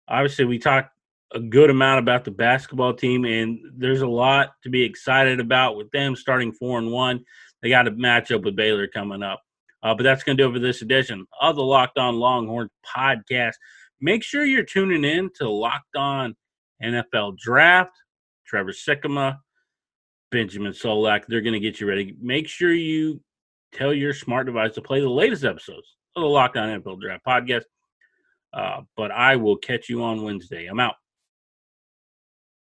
Obviously, 0.08 0.46
we 0.46 0.60
talked 0.60 0.90
a 1.34 1.40
good 1.40 1.70
amount 1.70 2.00
about 2.00 2.26
the 2.26 2.32
basketball 2.32 2.94
team, 2.94 3.26
and 3.26 3.60
there's 3.76 4.02
a 4.02 4.08
lot 4.08 4.52
to 4.64 4.70
be 4.70 4.84
excited 4.84 5.40
about 5.40 5.76
with 5.76 5.90
them 5.92 6.16
starting 6.16 6.52
four 6.52 6.78
and 6.78 6.92
one. 6.92 7.24
They 7.62 7.70
got 7.70 7.88
a 7.88 7.92
matchup 7.92 8.44
with 8.44 8.56
Baylor 8.56 8.88
coming 8.88 9.24
up. 9.24 9.42
Uh, 9.82 9.94
but 9.94 10.04
that's 10.04 10.24
going 10.24 10.38
to 10.38 10.44
do 10.44 10.50
it 10.50 10.54
for 10.54 10.60
this 10.60 10.82
edition 10.82 11.26
of 11.42 11.56
the 11.56 11.64
Locked 11.64 11.98
On 11.98 12.16
Longhorns 12.16 12.72
podcast. 12.96 13.54
Make 14.00 14.24
sure 14.24 14.46
you're 14.46 14.64
tuning 14.64 15.04
in 15.04 15.30
to 15.36 15.50
Locked 15.50 15.96
On 15.96 16.36
NFL 16.82 17.38
Draft. 17.38 17.92
Trevor 18.46 18.72
Sikkema, 18.72 19.40
Benjamin 20.32 20.74
Solak, 20.74 21.24
they're 21.28 21.42
going 21.42 21.54
to 21.54 21.60
get 21.60 21.80
you 21.80 21.88
ready. 21.88 22.16
Make 22.22 22.48
sure 22.48 22.74
you 22.74 23.22
tell 23.74 23.94
your 23.94 24.14
smart 24.14 24.46
device 24.46 24.74
to 24.76 24.82
play 24.82 25.00
the 25.00 25.10
latest 25.10 25.44
episodes 25.44 25.96
of 26.16 26.22
the 26.22 26.28
Locked 26.28 26.58
On 26.58 26.70
NFL 26.70 27.02
Draft 27.02 27.26
podcast. 27.26 27.64
Uh, 28.54 28.82
but 28.96 29.12
I 29.12 29.36
will 29.36 29.58
catch 29.58 29.90
you 29.90 30.04
on 30.04 30.24
Wednesday. 30.24 30.68
I'm 30.68 30.80
out. 30.80 30.96